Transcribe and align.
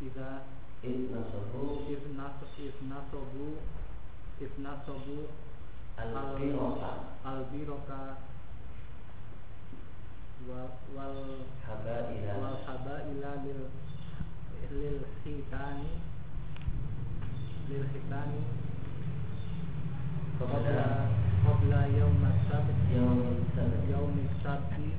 ifnas 0.00 0.48
ifnasabu 0.80 1.76
ifnasabu 4.40 5.28
al-biroka. 6.00 7.20
Albiroka. 7.20 8.16
Wal 10.48 10.72
wal 10.96 11.44
habaila. 11.68 12.32
wal 12.40 12.56
habaila 12.64 13.44
lil 13.44 13.68
lil 14.72 15.04
hitani. 15.20 16.00
Lil 17.68 17.84
hitani. 17.92 18.40
Qabla. 20.40 20.64
Kepada 20.64 21.12
qabla 21.44 21.80
yaum 21.92 22.24
sabt 22.48 22.72
yaum 22.88 23.44
sabat 23.52 23.84
yaum 23.84 24.16
sabti. 24.40 24.96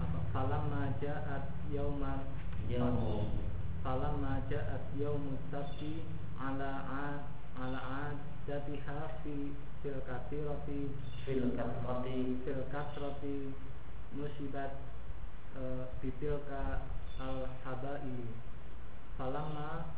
Apa 0.00 0.24
falamma 3.84 4.40
ja'at 4.48 4.80
yauma 4.96 5.36
yaum 5.36 5.36
falamma 5.52 5.52
ja'at 5.52 5.52
yaum 5.52 5.52
sabti 5.52 5.92
ala 6.40 6.72
ala 7.60 7.80
adatiha 8.08 8.98
fi 9.20 9.52
fil 9.82 10.00
kathirati 10.08 10.80
fil 11.24 11.52
kasrati 11.52 12.40
fil 12.44 12.62
kasrati 12.72 13.52
musibat 14.16 14.72
eh, 15.60 15.84
bitilka 16.00 16.80
al 17.20 17.46
habaili 17.62 18.32
falamma 19.20 19.92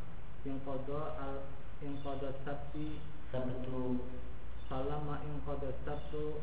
yang 0.45 0.59
kodo 0.67 1.15
al 1.15 1.47
yang 1.83 1.97
kodo 2.03 2.33
sabti. 2.45 2.99
Sabtu. 3.27 4.01
Falamma 4.71 5.19
yang 5.23 5.43
kodo 5.43 5.71
sabtu 5.83 6.41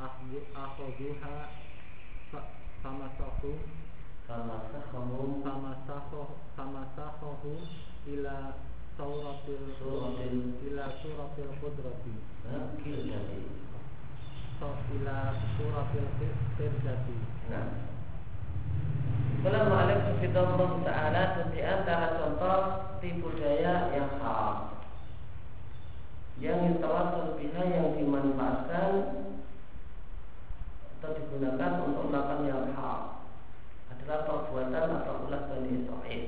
ahdu 0.00 0.38
akhuduha 0.56 1.48
sohu 4.90 5.42
sama 6.54 6.86
sohu 7.18 7.54
ila 8.06 8.54
suratil 8.94 9.64
suratil 9.74 10.54
ila 10.70 10.84
suratil 11.02 11.50
kudrati 11.58 12.14
nakil 12.46 12.98
jadi 13.10 13.42
so 14.62 14.70
ila 14.98 15.34
suratil 15.58 16.08
firdati 16.54 17.16
nah. 17.50 17.90
Kalau 19.40 19.72
ma'alif 19.72 20.20
Allah 20.36 20.70
Ta'ala. 20.84 21.22
Dan 21.32 21.48
di 21.48 21.64
antara 21.64 22.20
contoh 22.20 22.60
tipu 23.00 23.32
daya 23.40 23.88
yang 23.88 24.20
haram 24.20 24.76
yang 26.36 26.60
ditawassul 26.68 27.40
biha 27.40 27.62
yang 27.72 27.96
dimanfaatkan 27.96 28.92
atau 31.00 31.10
digunakan 31.16 31.72
untuk 31.88 32.12
melakukan 32.12 32.40
yang 32.44 32.64
haram 32.76 33.19
adalah 34.10 34.26
perbuatan 34.26 34.90
atau 34.90 35.14
ulah 35.30 35.42
Bani 35.46 35.70
Israel. 35.70 36.22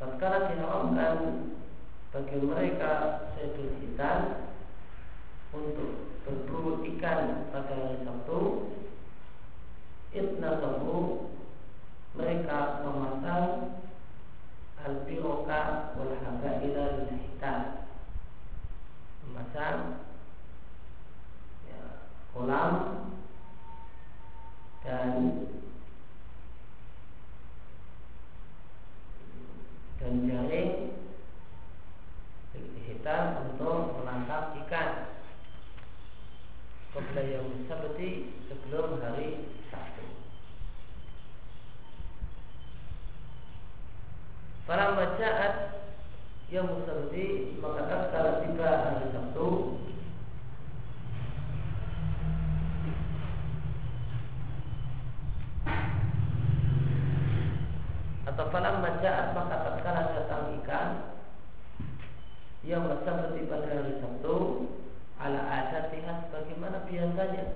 Tatkala 0.00 0.48
diharamkan 0.48 1.16
bagi 2.16 2.36
mereka 2.40 2.92
Sayyidul 3.36 3.76
Hitan 3.76 4.48
untuk 5.52 6.16
berburu 6.24 6.80
ikan 6.96 7.52
pada 7.52 7.76
hari 7.76 8.00
Sabtu, 8.08 8.40
Itnasabu 10.16 11.28
mereka 12.16 12.88
memasang 12.88 13.76
al-biroka 14.80 15.92
wal 15.92 16.16
habaila 16.24 17.04
lil 17.04 17.12
hitan 17.20 17.84
memasang 19.28 20.08
ya, 21.68 22.08
kolam 22.32 22.74
dan 24.82 25.12
dan 30.00 30.24
jaring 30.24 30.96
hitam 32.88 33.24
untuk 33.52 34.00
menangkap 34.00 34.56
ikan. 34.64 34.90
Qabla 36.90 37.22
yang 37.22 37.46
sabti 37.70 38.34
sebelum 38.50 38.98
hari 38.98 39.46
Sabtu. 39.70 40.04
Para 44.66 44.98
majaat 44.98 45.54
yang 46.50 46.66
musabdi 46.66 47.54
maka 47.62 48.10
kalau 48.10 48.42
tiba 48.42 48.70
hari 48.90 49.06
Sabtu 49.14 49.48
para 58.48 58.80
majaat 58.80 59.36
maka 59.36 59.56
tatkala 59.60 60.16
datang 60.16 60.56
ikan 60.64 60.88
yang 62.64 62.88
musabdi 62.88 63.48
pada 63.48 63.68
hari 63.68 64.00
Sabtu. 64.00 64.68
Ala 65.20 65.36
adatiha 65.36 66.28
sebagaimana 66.28 66.88
biasanya? 66.88 67.52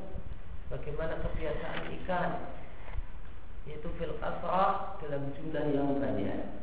Bagaimana 0.69 1.17
kebiasaan 1.25 1.89
ikan? 2.03 2.31
Yaitu 3.65 3.89
fil 3.97 4.21
kasrah 4.21 5.01
dalam 5.01 5.33
jumlah 5.33 5.65
yang 5.73 5.97
banyak. 5.97 6.61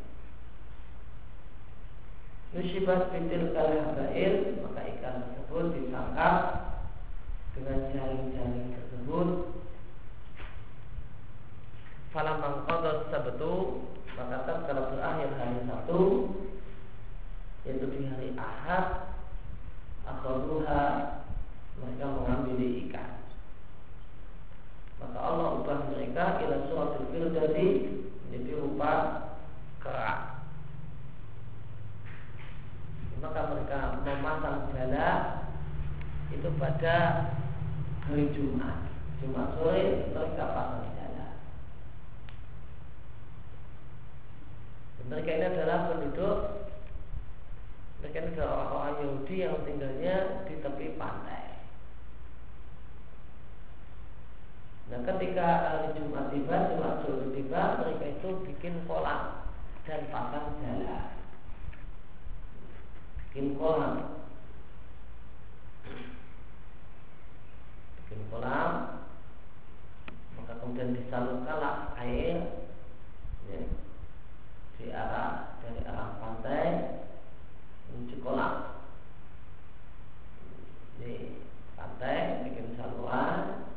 Nusyibat 2.51 3.15
bintil 3.15 3.55
habail 3.55 4.59
Maka 4.59 4.81
ikan 4.83 5.23
tersebut 5.23 5.65
ditangkap 5.71 6.43
Dengan 7.55 7.79
jaring-jaring 7.95 8.75
tersebut. 8.75 9.29
Falam 12.11 12.37
mangkodot 12.43 13.07
sabtu 13.07 13.55
Maka 14.19 14.63
kalau 14.67 14.83
berakhir 14.91 15.29
hari 15.39 15.59
Sabtu 15.67 16.01
Yaitu 17.67 17.85
di 17.93 18.09
hari 18.09 18.29
Ahad 18.35 19.15
Akhaduha 20.07 20.83
Mereka 21.79 22.05
mengambil 22.05 22.59
ikan 22.59 23.11
Maka 24.99 25.17
Allah 25.19 25.47
ubah 25.61 25.79
mereka 25.93 26.41
Ila 26.43 26.57
suratul 26.67 27.07
firdati 27.13 27.67
Menjadi 28.27 28.51
rupa 28.59 28.93
kerak 29.81 30.31
maka 33.21 33.53
mereka 33.53 34.01
memasang 34.01 34.73
jala 34.73 35.09
itu 36.33 36.49
pada 36.57 37.29
hari 38.09 38.33
Jumat. 38.33 38.89
Jumat 39.21 39.53
sore 39.53 40.09
mereka 40.09 40.43
pasang 40.57 40.89
jala. 40.97 41.27
Dan 44.90 44.90
mereka 45.09 45.29
ini 45.31 45.45
adalah 45.49 45.79
penduduk 45.89 46.37
mereka 48.01 48.17
ini 48.21 48.29
adalah 48.33 48.53
orang-orang 48.53 48.95
Yahudi 49.01 49.35
yang 49.41 49.61
tinggalnya 49.61 50.15
di 50.49 50.53
tepi 50.57 50.87
pantai. 50.97 51.45
Nah 54.91 54.99
ketika 55.07 55.47
hari 55.47 55.95
Jumat 55.95 56.35
tiba, 56.35 56.57
Jumat 56.73 56.93
sore 57.05 57.31
tiba, 57.31 57.61
mereka 57.79 58.05
itu 58.11 58.29
bikin 58.43 58.83
kolam 58.89 59.41
dan 59.85 60.05
pasang 60.13 60.61
jala 60.61 61.17
bikin 63.31 63.57
kolam 63.57 64.21
bikin 67.97 68.21
kolam 68.29 68.71
maka 70.37 70.53
kemudian 70.61 70.93
disalurkanlah 70.93 71.97
air 71.97 72.60
di 74.81 74.89
arah 74.89 75.61
dari 75.61 75.85
arah 75.85 76.17
pantai 76.17 76.65
menuju 77.93 78.17
kolam 78.25 78.81
di 80.97 81.37
pantai 81.77 82.41
bikin 82.49 82.73
saluran 82.73 83.69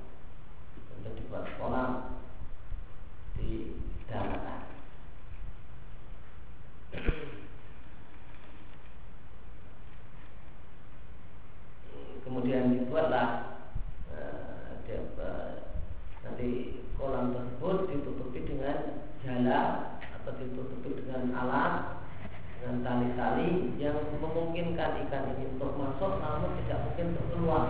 kemudian 0.72 1.12
dibuat 1.20 1.44
kolam 1.60 1.92
di 3.36 3.76
daratan 4.08 4.64
kemudian 12.24 12.72
dibuatlah 12.72 13.60
uh, 14.08 14.80
dia, 14.88 15.04
uh, 15.20 15.68
nanti 16.24 16.80
kolam 16.96 17.36
tersebut 17.36 17.92
ditutupi 17.92 18.40
dengan 18.48 19.04
jala 19.20 19.60
atau 20.24 20.32
ditutupi 20.40 21.04
dengan 21.04 21.36
alat 21.36 22.00
dengan 22.56 22.80
tali-tali 22.80 23.76
yang 23.76 24.00
memungkinkan 24.16 25.04
ikan 25.04 25.36
ini 25.36 25.52
untuk 25.52 25.76
masuk 25.76 26.16
namun 26.16 26.56
tidak 26.64 26.80
mungkin 26.88 27.06
untuk 27.12 27.26
keluar. 27.28 27.64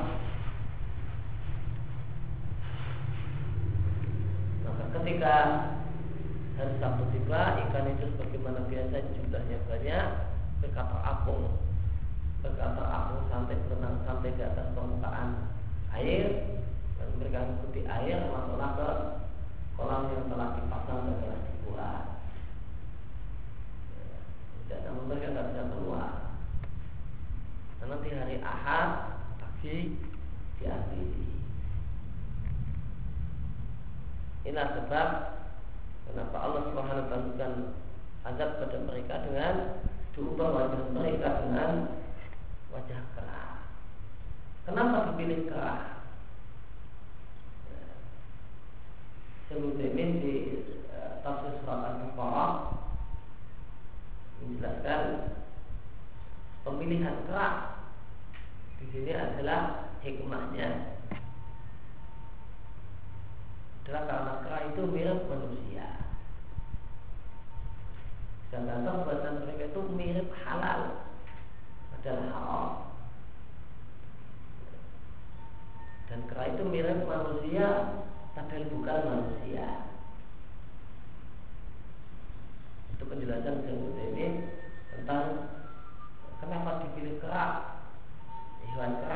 Maka 4.62 4.84
ketika 4.94 5.34
hari 6.54 6.74
Sabtu 6.78 7.04
tiba 7.10 7.58
ikan 7.58 7.90
itu 7.90 8.06
sebagaimana 8.14 8.70
biasa 8.70 9.02
jumlahnya 9.18 9.58
banyak 9.66 10.06
berkata 10.62 10.98
apung 11.02 11.58
berkata 12.38 12.82
apung 12.86 13.26
sampai 13.34 13.58
berenang 13.66 13.98
sampai 14.06 14.30
di 14.30 14.42
atas 14.46 14.70
permukaan 14.78 15.58
air 15.98 16.54
dan 17.02 17.08
mereka 17.18 17.50
mengikuti 17.50 17.82
air 17.82 18.30
masuklah 18.30 18.70
ke 18.78 18.88
kolam 19.74 20.06
yang 20.14 20.30
telah 20.30 20.48
dipasang 20.54 21.00
dan 21.02 21.16
telah 21.18 21.40
dibuat 21.50 22.02
ya, 24.70 24.76
namun 24.86 25.02
mereka 25.10 25.26
tidak 25.34 25.46
bisa 25.50 25.62
keluar 25.74 26.10
karena 27.82 27.96
di 28.00 28.10
hari 28.14 28.36
Ahad 28.40 28.90
pagi 29.42 29.76
diakhiri 30.62 31.26
inilah 34.54 34.70
sebab 34.78 35.08
Kenapa 36.04 36.36
Allah 36.38 36.62
Subhanahu 36.70 37.10
wa 37.10 37.50
azab 38.22 38.50
pada 38.62 38.78
mereka 38.86 39.14
dengan 39.26 39.82
diubah 40.14 40.48
wajah 40.54 40.94
mereka 40.94 41.42
dengan 41.42 41.90
wajah 42.70 43.02
kerah. 43.18 43.66
Kenapa 44.62 45.10
dipilih 45.10 45.50
kerah? 45.50 46.06
Sebelum 49.50 49.74
di 50.22 50.36
uh, 50.86 51.18
tafsir 51.26 51.58
surat 51.58 51.80
Al-Baqarah 51.90 52.52
menjelaskan 54.38 55.02
pemilihan 56.62 57.16
kerah 57.26 57.54
di 58.78 58.84
sini 58.94 59.12
adalah 59.18 59.90
hikmahnya 59.98 60.94
karena 63.84 64.40
kera 64.40 64.58
itu 64.72 64.82
mirip 64.88 65.20
manusia. 65.28 65.88
Sedangkan 68.48 69.04
perbuatan 69.04 69.44
mereka 69.44 69.64
itu 69.68 69.80
mirip 69.92 70.28
halal 70.40 71.04
adalah 72.00 72.26
haram. 72.32 72.70
Dan 76.08 76.20
kera 76.32 76.44
itu 76.56 76.62
mirip 76.64 76.98
manusia, 77.04 77.68
tapi 78.32 78.64
bukan 78.72 79.00
manusia. 79.04 79.68
Itu 82.96 83.04
penjelasan 83.04 83.68
ini 83.68 84.26
tentang 84.96 85.50
kenapa 86.40 86.86
dipilih 86.86 87.20
kera, 87.20 87.46
hewan 88.64 88.92
kera 89.04 89.13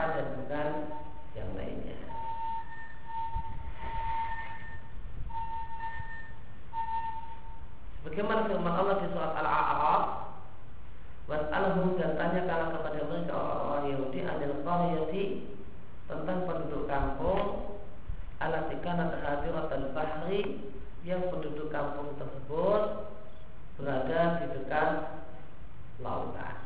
Bagaimana 8.19 8.50
firman 8.50 8.75
Allah 8.75 8.99
di 8.99 9.15
surat 9.15 9.31
Al-A'raf? 9.31 10.03
Was'alahum 11.31 12.03
dan 12.03 12.19
tanyakanlah 12.19 12.75
kepada 12.75 12.99
mereka 13.06 13.31
orang-orang 13.31 13.85
Yahudi 13.94 14.20
Anil 14.26 14.59
qaryati 14.67 15.25
Tentang 16.11 16.38
penduduk 16.50 16.91
kampung 16.91 17.79
Alatikana 18.43 19.15
terhadirat 19.15 19.70
al-bahri 19.70 20.67
Yang 21.06 21.31
penduduk 21.31 21.70
kampung 21.70 22.19
tersebut 22.19 22.82
Berada 23.79 24.43
di 24.43 24.47
dekat 24.50 24.91
lautan. 26.03 26.59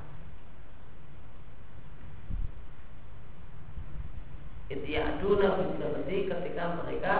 Itya'duna 4.73 5.49
bisabdi 5.61 6.33
ketika 6.33 6.65
mereka 6.81 7.15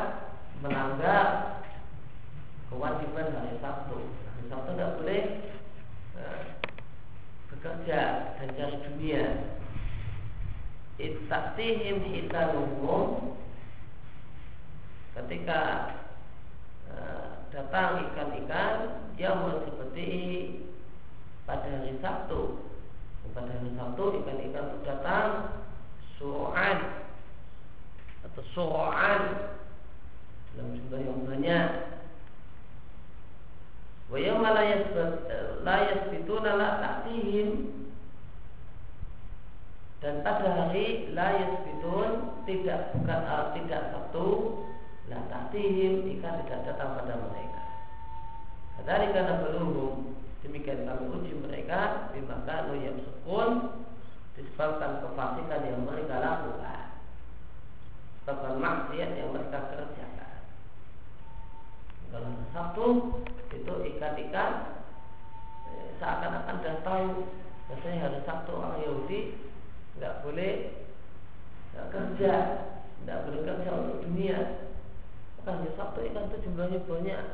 melanggar 0.65 1.61
kewajiban 2.73 3.29
hari 3.37 3.61
Sabtu. 3.61 4.22
Hari 4.53 4.61
Sabtu 4.61 4.77
tidak 4.77 4.93
boleh 5.01 5.25
uh, 6.21 6.45
bekerja 7.49 8.01
dan 8.37 8.49
cari 8.53 8.77
dunia. 8.85 9.25
Itatihim 11.01 12.05
hitanuhum 12.05 13.33
ketika 15.17 15.61
uh, 16.85 17.49
datang 17.49 18.13
ikan-ikan 18.13 19.09
yang 19.17 19.41
seperti 19.65 20.09
pada 21.49 21.73
hari 21.73 21.97
Sabtu. 22.05 22.61
Pada 23.33 23.57
hari 23.57 23.73
Sabtu 23.73 24.05
ikan-ikan 24.21 24.69
itu 24.69 24.79
datang 24.85 25.29
suruhan 26.21 27.09
atau 28.29 28.45
suruhan 28.53 29.21
dalam 30.53 30.77
jumlah 30.77 31.01
yang 31.01 31.25
banyak 31.25 31.92
Wa 34.11 34.19
yawma 34.19 34.51
la 35.63 35.77
yasbituna 35.87 36.51
la 36.57 36.69
ta'tihim 36.81 37.83
dan 40.03 40.27
pada 40.27 40.51
hari 40.51 41.15
la 41.15 41.39
yasbitun 41.39 42.43
tidak 42.43 42.91
bukan 42.91 43.21
uh, 43.23 43.55
tidak 43.55 43.95
satu 43.95 44.29
la 45.07 45.23
ta'tihim 45.31 46.11
ikan 46.19 46.43
tidak 46.43 46.67
datang 46.67 46.99
pada 46.99 47.15
mereka. 47.23 47.63
Dari 48.83 49.15
karena 49.15 49.39
belum 49.47 50.11
demikian 50.43 50.91
kami 50.91 51.07
uji 51.07 51.39
mereka 51.39 52.11
bimaka 52.11 52.67
lo 52.67 52.75
yang 52.75 52.99
sukun 52.99 53.79
disebabkan 54.35 55.07
kefasikan 55.07 55.71
yang 55.71 55.87
mereka 55.87 56.19
lakukan, 56.19 56.99
disebabkan 58.19 58.55
maksiat 58.59 59.11
yang 59.15 59.31
mereka 59.31 59.71
kerjakan. 59.71 60.02
Kalau 62.13 62.29
Sabtu 62.53 62.87
itu 63.57 63.75
ikan-ikan 63.97 64.53
eh, 65.73 65.89
seakan-akan 65.97 66.61
sudah 66.61 66.77
tahu 66.85 67.09
Biasanya 67.73 68.05
hari 68.05 68.21
Sabtu 68.29 68.53
orang 68.53 68.85
Yahudi 68.85 69.21
nggak 69.97 70.21
boleh 70.21 70.53
nggak 71.73 71.89
kerja, 71.89 72.35
nggak 73.01 73.23
boleh 73.25 73.41
kerja 73.49 73.71
untuk 73.73 73.99
dunia. 74.05 74.39
Kan 75.41 75.65
hari 75.65 75.73
Sabtu 75.73 76.05
ikan 76.05 76.29
itu 76.29 76.37
jumlahnya 76.45 76.85
banyak 76.85 77.25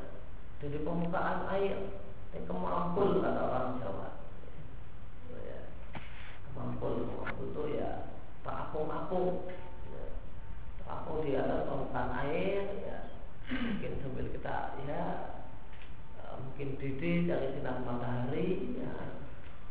dari 0.62 0.78
permukaan 0.78 1.50
air 1.58 1.90
yang 2.38 2.44
kemampul 2.46 3.18
kata 3.18 3.40
orang 3.50 3.82
Jawa. 3.82 4.08
Ya. 5.42 5.60
Kemampul, 6.54 7.10
itu 7.50 7.62
ya 7.74 8.14
terapung-apung, 8.46 9.50
ya. 9.90 10.06
terapung 10.86 11.18
di 11.26 11.34
atas 11.34 11.66
permukaan 11.66 12.10
air, 12.30 12.62
ya 12.86 13.07
mungkin 13.48 13.92
sambil 14.04 14.26
kita 14.28 14.76
ya 14.84 15.04
uh, 16.20 16.36
mungkin 16.36 16.76
didi 16.76 17.24
dari 17.24 17.56
sinar 17.56 17.80
matahari 17.80 18.76
ya, 18.76 18.92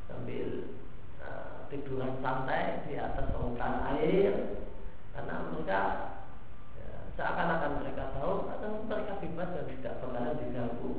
sambil 0.09 0.73
uh, 1.21 1.69
tiduran 1.69 2.17
santai 2.25 2.81
di 2.89 2.97
atas 2.97 3.29
permukaan 3.29 3.85
air. 3.97 4.65
Karena 5.13 5.49
mereka 5.49 5.81
ya, 6.77 6.89
seakan-akan 7.17 7.81
mereka 7.81 8.13
tahu 8.17 8.49
atau 8.49 8.69
mereka 8.85 9.21
bebas 9.21 9.49
dan 9.53 9.65
tidak 9.69 9.93
bakalan 10.01 10.37
diganggu. 10.41 10.91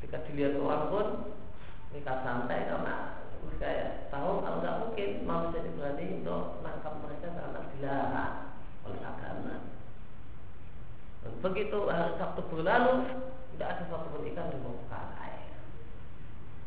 Ketika 0.00 0.18
dilihat 0.28 0.60
orang 0.60 0.84
pun 0.92 1.06
mereka 1.92 2.12
santai 2.24 2.68
karena 2.68 2.96
mereka 3.44 3.68
ya, 3.68 3.88
tahu 4.08 4.40
kalau 4.40 4.60
nggak 4.64 4.80
mungkin 4.84 5.10
manusia 5.28 5.72
berani 5.76 6.04
untuk 6.20 6.60
menangkap 6.60 6.94
mereka 7.04 7.28
karena 7.32 7.60
dilarang 7.72 8.36
oleh 8.84 9.00
agama 9.00 9.74
Begitu 11.44 11.76
hari 11.92 12.16
Sabtu 12.16 12.40
berlalu, 12.48 13.04
tidak 13.52 13.76
ada 13.76 13.82
satu 13.92 14.16
ikan 14.24 14.48
di 14.48 14.56
permukaan 14.64 15.12
air. 15.20 15.52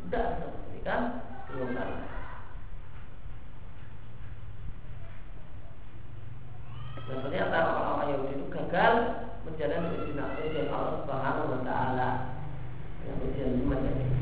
Tidak 0.05 0.21
ada 0.21 0.45
satu 0.53 0.69
ikan 0.77 1.01
di 1.17 1.51
permukaan 1.57 1.91
air. 1.97 2.15
Dan 7.09 7.17
ternyata 7.25 7.57
orang-orang 7.57 8.09
Yahudi 8.13 8.33
itu 8.37 8.45
gagal 8.53 8.93
menjalani 9.49 9.97
ujian 9.97 10.29
ujian 10.45 10.69
Allah 10.69 10.93
Subhanahu 11.01 11.53
Wa 11.57 11.61
Taala 11.65 12.09
yang 13.09 13.17
ujian 13.25 13.57
semacam 13.57 13.95
ini. 13.97 14.17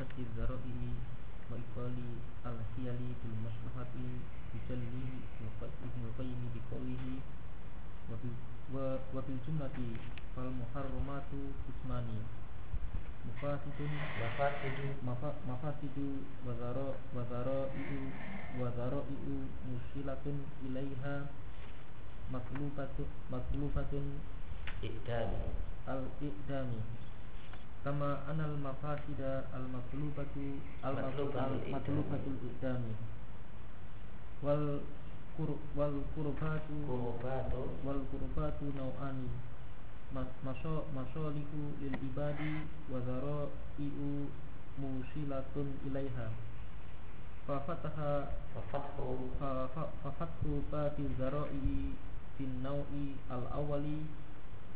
Ustaz 0.00 0.08
ini 0.72 0.90
وإبطال 1.52 1.94
الحيل 2.48 2.98
بالمصلحة 3.22 3.94
بجله 4.50 5.06
ابن 5.86 6.00
القيم 6.08 6.40
بقوله 6.56 7.04
وفي 9.14 9.30
الجملة 9.36 9.78
فالمحرمات 10.36 11.30
قسمان 11.68 12.08
mafasidun 13.26 13.90
mafasidu 14.22 14.86
mafasidu 15.50 16.06
wazara 16.46 16.94
wazarai'u 17.10 18.00
wazarai'u 18.62 19.34
musilatun 19.66 20.38
ilaiha 20.66 21.26
maklufatu 22.32 23.02
maklufatun 23.30 24.06
idami 24.78 25.42
al 25.90 26.06
idami 26.22 26.80
kama 27.83 28.21
anal 28.29 28.57
mafasida 28.61 29.49
al 29.53 29.65
maklufatu 29.73 30.61
al 30.85 30.95
maklufatul 31.71 32.37
idami 32.45 32.93
wal 34.45 34.81
kur 35.37 35.57
wal 35.73 35.97
kurbatu 36.13 36.75
kurbatu 36.85 37.61
wal 37.81 38.01
kurbatu 38.13 38.65
nau'ani. 38.77 39.29
Lil 41.81 41.95
ibadi 42.03 42.67
wa 42.91 42.99
dzara'i'u 42.99 44.27
musilatun 44.77 45.67
ilaiha. 45.87 46.27
Fa 47.47 47.63
fataha 47.63 48.27
fa 48.53 48.61
fathu 48.69 49.31
fa 49.39 50.11
fathu 50.19 50.61
fin 52.37 52.51
nau'i 52.63 53.15
al 53.31 53.47
awali 53.55 54.03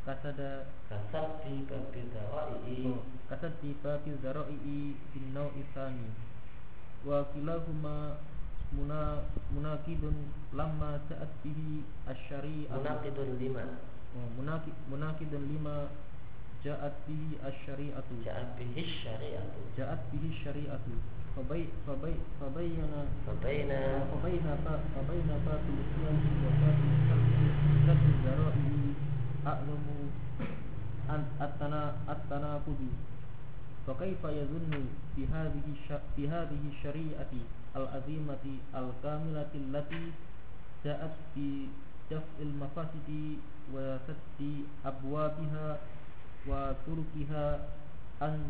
kasada. 0.06 0.70
Kasati 0.86 1.66
bati 1.66 2.02
dzara'i 2.14 2.86
oh, 2.86 3.02
kasati 3.26 3.74
bati 3.82 4.14
dzara'i 4.22 4.94
fin 5.12 5.26
nau'i 5.34 5.66
tsani. 5.74 6.14
Wa 7.02 7.26
kilahuma 7.34 8.22
muna 8.78 9.26
munakidun 9.50 10.30
lamma 10.54 11.02
ja'at 11.10 11.34
bihi 11.42 11.82
asy-syari'ah 12.06 12.78
munakidun 12.78 13.42
lima. 13.42 13.66
Munakid 14.38 14.78
munakidun 14.88 15.44
lima 15.50 15.90
ja'at 16.62 16.94
bihi 17.10 17.42
asy-syari'atu 17.42 18.22
ja'at 18.22 18.54
bihi 18.62 18.78
asy-syari'atu 18.78 19.60
ja'at 19.74 20.02
bihi 20.14 20.30
asy-syari'atu 20.34 20.94
fabay 21.34 21.68
fabay 21.84 22.16
fabayana 22.40 23.10
fabayna 23.26 24.06
fabayna 24.14 25.36
wa 25.46 25.60
a'lamu 29.46 29.98
at-tanaqud 32.10 32.82
fa 33.86 33.94
kaifa 34.02 34.30
yadhunnu 34.34 34.82
fi 35.14 35.22
hadhihi 35.30 35.74
fi 36.16 36.24
hadhihi 36.34 36.70
syari'ati 36.82 37.42
al-azimati 37.78 38.56
al-kamilati 38.74 39.58
allati 39.70 40.04
ja'at 40.84 41.14
bi 41.38 41.70
daf'il 42.10 42.54
mafasidi 42.58 43.38
wa 43.74 43.98
saddi 44.10 44.66
abwabiha 44.84 45.78
wa 46.50 46.74
turkiha 46.86 47.46
an 48.22 48.50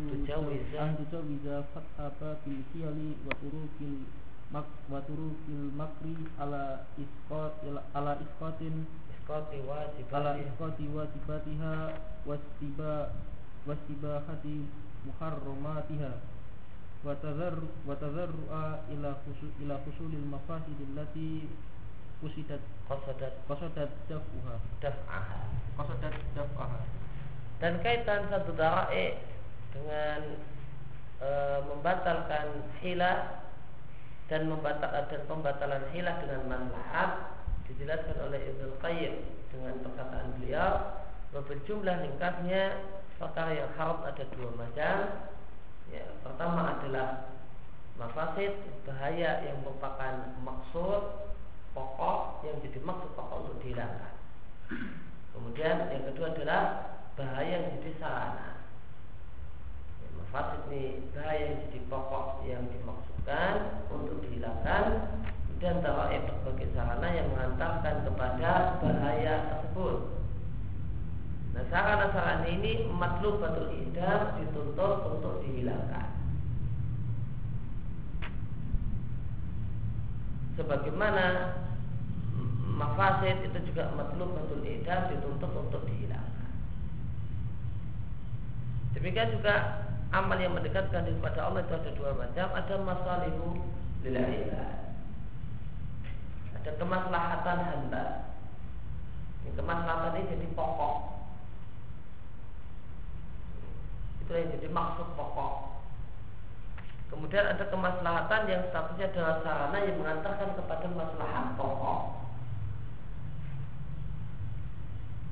tujawiza 0.00 0.76
an 0.80 0.96
tujawiza 1.00 1.64
fatha 1.72 2.10
babil 2.20 2.60
khiyali 2.72 3.16
wa 3.26 3.32
turukil 3.40 4.04
mak 4.52 4.66
wa 4.88 5.00
turukil 5.04 5.68
makri 5.76 6.16
ala 6.40 6.84
isqat 6.96 7.60
ala 7.94 8.16
isqatin 8.24 8.88
isqati 9.28 9.60
ala 10.08 10.40
isqati 10.40 10.88
wajibatiha 10.88 12.00
wastiba 12.24 13.12
wastibahati 13.68 14.64
muharramatiha. 15.04 16.16
Wa 17.04 17.12
tadharru 17.20 17.68
wa 17.84 17.92
tadharru'a 18.00 18.88
ila 18.88 19.20
khusul 19.28 19.52
ila 19.60 19.76
khusulil 19.84 20.24
mafasidil 20.32 20.96
lati 20.96 21.44
kusidat 22.24 22.64
qasadat. 22.88 23.44
Qasadat 23.44 23.92
daf'uha. 24.08 24.56
Daf'aha. 24.80 25.40
Qasadat 25.76 26.14
daf'aha. 26.32 26.80
Dan 27.60 27.84
kaitan 27.84 28.32
satu 28.32 28.56
dara'i 28.56 29.12
dengan 29.76 30.40
e, 31.20 31.28
membatalkan 31.68 32.64
hilah 32.80 33.44
dan 34.32 34.48
membatal 34.48 34.88
dan 34.88 35.22
pembatalan 35.28 35.84
hilah 35.92 36.16
dengan 36.24 36.42
manfaat 36.48 37.37
dijelaskan 37.68 38.16
oleh 38.24 38.40
Ibnu 38.48 38.80
Qayyim 38.80 39.14
dengan 39.52 39.74
perkataan 39.84 40.40
beliau 40.40 40.72
bahwa 41.28 41.44
berjumlah 41.44 41.96
ringkasnya 42.08 42.62
perkara 43.20 43.52
yang 43.52 43.70
haram 43.76 44.00
ada 44.08 44.24
dua 44.32 44.50
macam 44.56 44.94
ya, 45.92 46.04
pertama 46.24 46.80
adalah 46.80 47.28
mafasid 47.98 48.54
bahaya 48.86 49.42
yang 49.44 49.60
merupakan 49.60 50.38
maksud 50.40 51.02
pokok 51.74 52.46
yang 52.46 52.56
jadi 52.64 52.78
maksud 52.80 53.10
pokok 53.18 53.36
untuk 53.44 53.58
dihilangkan. 53.60 54.14
Kemudian 55.34 55.76
yang 55.92 56.04
kedua 56.08 56.32
adalah 56.32 56.62
bahaya 57.18 57.68
yang 57.68 57.76
jadi 57.82 57.92
sarana. 57.98 58.50
Ya, 60.00 60.08
mafasid 60.22 60.60
ini 60.70 61.10
bahaya 61.12 61.42
yang 61.52 61.56
jadi 61.68 61.78
pokok 61.90 62.26
yang 62.46 62.64
dimaksudkan 62.70 63.52
untuk 63.90 64.22
dihilangkan 64.24 64.84
dan 65.58 65.82
tawaib 65.82 66.22
sebagai 66.22 66.70
sarana 66.74 67.08
yang 67.10 67.26
mengantarkan 67.34 68.06
kepada 68.06 68.78
bahaya 68.78 69.34
tersebut. 69.50 69.98
Nah 71.54 71.64
sarana-sarana 71.66 72.46
ini 72.46 72.86
matlub 72.94 73.42
batul 73.42 73.74
idam 73.74 74.38
dituntut 74.38 75.18
untuk 75.18 75.42
dihilangkan. 75.42 76.18
sebagaimana 80.58 81.54
mafasid 82.66 83.46
itu 83.46 83.70
juga 83.70 83.94
matlub 83.94 84.34
betul 84.34 84.66
idam 84.66 85.06
dituntut 85.06 85.54
untuk 85.54 85.86
dihilangkan. 85.86 86.52
Demikian 88.98 89.38
juga 89.38 89.86
amal 90.10 90.34
yang 90.42 90.58
mendekatkan 90.58 91.06
diri 91.06 91.14
kepada 91.22 91.46
Allah 91.46 91.62
itu 91.62 91.74
ada 91.78 91.90
dua 91.94 92.10
macam, 92.18 92.46
ada 92.50 92.74
masalihu 92.82 93.48
lillah 94.02 94.87
Ada 96.58 96.70
kemaslahatan 96.76 97.58
hamba. 97.62 98.04
Yang 99.46 99.54
kemaslahatan 99.62 100.18
ini 100.18 100.30
jadi 100.34 100.46
pokok. 100.58 100.96
Itu 104.26 104.32
yang 104.34 104.50
jadi 104.58 104.68
maksud 104.68 105.08
pokok. 105.14 105.54
Kemudian 107.08 107.44
ada 107.48 107.64
kemaslahatan 107.72 108.42
yang 108.52 108.62
statusnya 108.68 109.08
adalah 109.08 109.40
sarana 109.40 109.78
yang 109.80 109.96
mengantarkan 109.96 110.50
kepada 110.60 110.86
maslahat 110.92 111.46
pokok. 111.56 112.00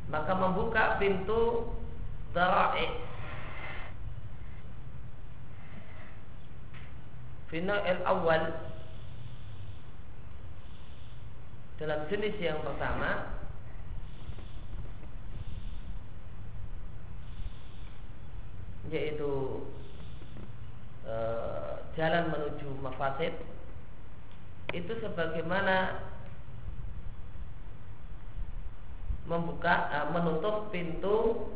Maka 0.06 0.33
membuka 0.38 0.97
pintu 1.02 1.75
dara'i 2.30 3.06
Fina 7.47 7.78
el 7.87 8.02
awal 8.02 8.65
dalam 11.76 12.09
jenis 12.09 12.33
yang 12.40 12.56
pertama 12.64 13.37
yaitu 18.88 19.61
e, 21.04 21.16
jalan 22.00 22.33
menuju 22.33 22.68
mafasid 22.80 23.35
itu 24.73 24.92
sebagaimana 25.04 26.00
membuka 29.28 29.92
e, 29.92 29.99
menutup 30.16 30.73
pintu 30.73 31.50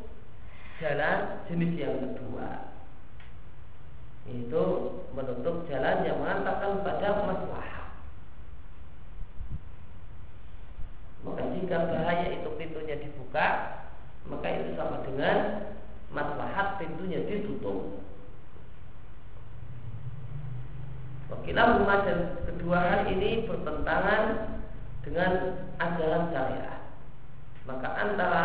jalan 0.84 1.40
jenis 1.48 1.72
yang 1.80 1.96
kedua 1.96 2.76
itu 4.28 4.64
menutup 5.16 5.64
jalan 5.64 6.04
yang 6.04 6.20
mengantarkan 6.20 6.84
pada 6.84 7.08
masalah 7.24 7.69
maka 11.26 11.42
jika 11.56 11.76
bahaya 11.90 12.26
itu 12.32 12.48
pintunya 12.56 12.96
dibuka 12.96 13.48
maka 14.28 14.46
itu 14.48 14.76
sama 14.76 15.04
dengan 15.04 15.36
maslahat 16.10 16.80
pintunya 16.80 17.24
ditutup 17.28 18.00
Wakilah 21.30 21.78
rumah 21.78 22.02
dan 22.02 22.42
kedua 22.42 22.78
hal 22.82 23.02
ini 23.06 23.46
bertentangan 23.46 24.22
dengan 25.06 25.62
ajaran 25.78 26.24
syariah. 26.34 26.78
Maka 27.70 27.88
antara 27.94 28.44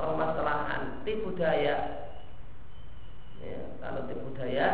permasalahan 0.00 1.04
tipu 1.04 1.36
daya, 1.36 2.08
ya, 3.44 3.60
kalau 3.84 4.08
tipu 4.08 4.32
daya, 4.32 4.68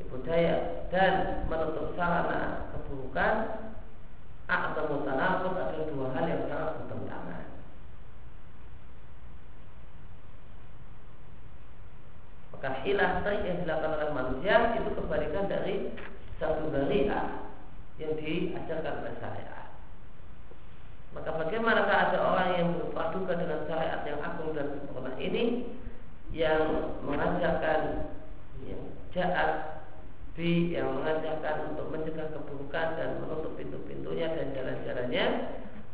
tipu 0.00 0.16
daya 0.24 0.88
dan 0.88 1.44
menutup 1.52 1.92
sarana 2.00 2.72
keburukan, 2.72 3.34
atau 4.46 4.82
mutanafut 4.86 5.58
ada 5.58 5.82
dua 5.90 6.06
hal 6.14 6.24
yang 6.30 6.46
sangat 6.46 6.78
bertentangan. 6.78 7.44
Maka 12.54 12.68
hilah 12.86 13.12
trik 13.26 13.42
yang 13.42 13.58
dilakukan 13.66 13.92
oleh 13.98 14.10
manusia 14.14 14.54
itu 14.78 14.90
kebalikan 14.94 15.50
dari 15.50 15.90
satu 16.38 16.70
dariah 16.70 17.50
yang 17.98 18.12
diajarkan 18.14 19.02
oleh 19.02 19.14
syariat. 19.18 19.66
Maka 21.16 21.30
bagaimanakah 21.32 21.98
ada 22.12 22.18
orang 22.20 22.48
yang 22.60 22.68
berpaduka 22.76 23.40
dengan 23.40 23.64
syariat 23.66 24.04
yang 24.04 24.20
agung 24.20 24.52
dan 24.52 24.78
sempurna 24.78 25.16
ini 25.16 25.64
yang 26.30 26.92
mengajarkan 27.02 28.12
yang 28.68 28.82
jahat 29.16 29.80
bi 30.36 30.76
yang 30.76 30.92
mengajarkan 30.92 31.72
untuk 31.72 31.88
mencegah 31.88 32.28
keburukan 32.28 32.88
dan 33.00 33.24
menutup 33.24 33.56
pintu-pintunya 34.16 34.32
dan 34.32 34.48
jalan-jalannya 34.56 35.26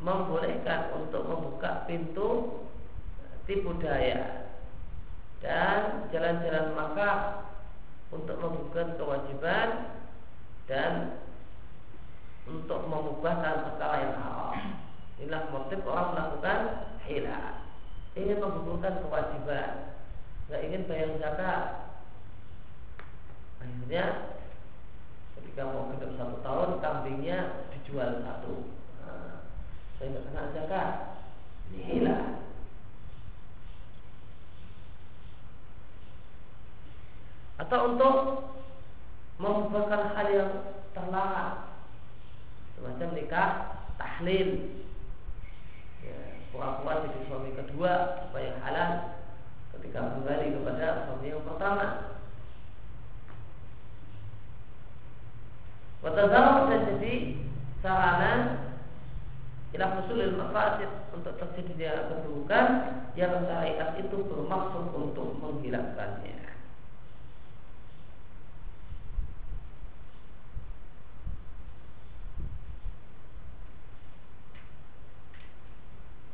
membolehkan 0.02 0.80
untuk 0.98 1.22
membuka 1.26 1.82
pintu 1.90 2.28
tipu 3.50 3.74
daya 3.82 4.46
dan 5.42 6.06
jalan-jalan 6.14 6.70
maka 6.78 7.10
untuk 8.14 8.38
membuka 8.38 8.94
kewajiban 8.94 9.98
dan 10.70 11.18
untuk 12.46 12.86
mengubahkan 12.86 13.66
perkara 13.66 13.96
yang 14.06 14.14
haram. 14.22 14.54
Inilah 15.18 15.42
motif 15.50 15.82
orang 15.86 16.14
melakukan 16.14 16.58
hilah. 17.06 17.62
Ingin 18.14 18.38
menggugurkan 18.42 19.02
kewajiban, 19.02 19.98
nggak 20.46 20.62
ingin 20.68 20.82
bayar 20.86 21.10
zakat. 21.18 21.62
Akhirnya 23.62 24.04
ketika 25.52 25.68
mau 25.68 25.92
genap 25.92 26.16
satu 26.16 26.36
tahun 26.40 26.70
kambingnya 26.80 27.68
dijual 27.76 28.24
satu. 28.24 28.72
Nah, 29.04 29.44
saya 30.00 30.08
nggak 30.08 30.24
kena 30.32 30.42
zakat. 30.56 30.88
Ini. 31.76 32.08
Atau 37.60 37.78
untuk 37.92 38.16
membuahkan 39.36 40.16
hal 40.16 40.26
yang 40.32 40.52
terlarang 40.96 41.68
semacam 42.72 43.08
nikah 43.12 43.50
tahlil 44.00 44.48
ya, 46.00 46.16
pura-pura 46.48 47.04
jadi 47.04 47.28
suami 47.28 47.52
kedua 47.52 47.92
supaya 48.24 48.56
halal 48.64 48.92
ketika 49.76 50.16
kembali 50.16 50.48
kepada 50.56 51.12
suami 51.12 51.28
yang 51.28 51.44
pertama 51.44 52.11
Watazawab 56.02 56.66
bisa 56.66 56.76
jadi 56.90 57.14
sarana 57.78 58.32
ila 59.70 59.86
husulil 59.96 60.34
mafasid 60.34 60.90
untuk 61.14 61.38
terjadinya 61.38 62.10
keburukan 62.10 62.66
yang 63.14 63.46
syariat 63.46 63.94
itu 63.94 64.16
bermaksud 64.26 64.90
untuk 64.98 65.38
menghilangkannya. 65.38 66.42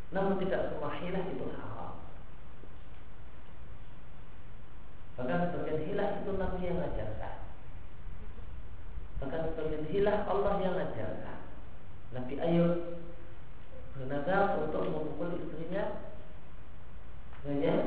Namun 0.08 0.40
tidak 0.40 0.72
semua 0.72 0.96
hilah 0.96 1.24
itu 1.28 1.46
haram. 1.60 1.94
Bahkan 5.20 5.52
sebagian 5.52 5.84
hilah 5.84 6.08
itu 6.24 6.30
Nabi 6.32 6.60
yang 6.64 6.80
ajarkan. 6.80 7.07
Sebagian 9.18 9.84
hilah 9.90 10.30
Allah 10.30 10.54
yang 10.62 10.78
ajarkan. 10.78 11.38
Nabi 12.14 12.34
Ayub 12.38 13.02
bernazar 13.98 14.62
untuk 14.62 14.86
memukul 14.86 15.34
istrinya 15.34 16.06
banyak 17.42 17.80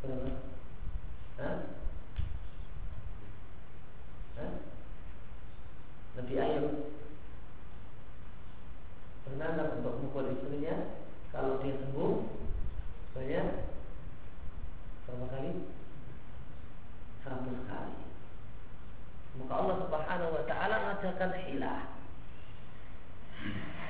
berapa? 0.00 0.30
Hah? 1.42 1.56
Hah? 4.38 4.52
Nabi 6.14 6.34
Ayub 6.38 6.66
bernazar 9.26 9.66
untuk 9.74 9.92
memukul 9.98 10.30
istrinya 10.30 10.94
kalau 11.34 11.58
dia 11.58 11.74
sembuh 11.74 12.14
banyak 13.18 13.46
berapa 15.04 15.26
kali? 15.34 15.52
Seratus 17.20 17.60
kali. 17.66 17.94
Maka 19.38 19.49
Allah 19.60 19.76
Subhanahu 19.84 20.36
Wa 20.40 20.44
Taala 20.48 20.74
mengajarkan 20.80 21.30
hilah. 21.44 21.80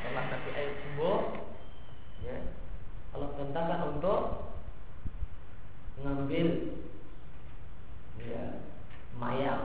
Setelah 0.00 0.24
Nabi 0.30 0.50
Ayub 0.54 0.76
sembuh, 0.82 1.18
ya, 2.26 2.36
Allah 3.14 3.28
perintahkan 3.34 3.80
untuk 3.94 4.20
mengambil 6.00 6.46
ya, 8.18 8.44
mayang 9.18 9.62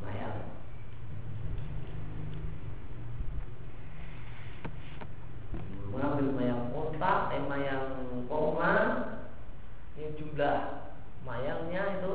mayang 0.00 0.36
mengambil 5.90 6.26
mayang 6.38 6.62
otak, 6.72 7.34
eh 7.34 7.42
mayang 7.50 8.00
koma 8.30 8.74
yang 9.98 10.14
jumlah 10.14 10.58
mayangnya 11.26 11.98
itu 11.98 12.14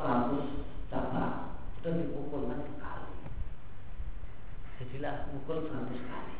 100 0.00 0.88
cabang 0.88 1.60
dan 1.84 1.92
dipukulkan 2.00 2.64
sekali. 2.64 3.12
Jadilah 4.80 5.28
pukul 5.28 5.68
100 5.68 6.08
kali. 6.08 6.36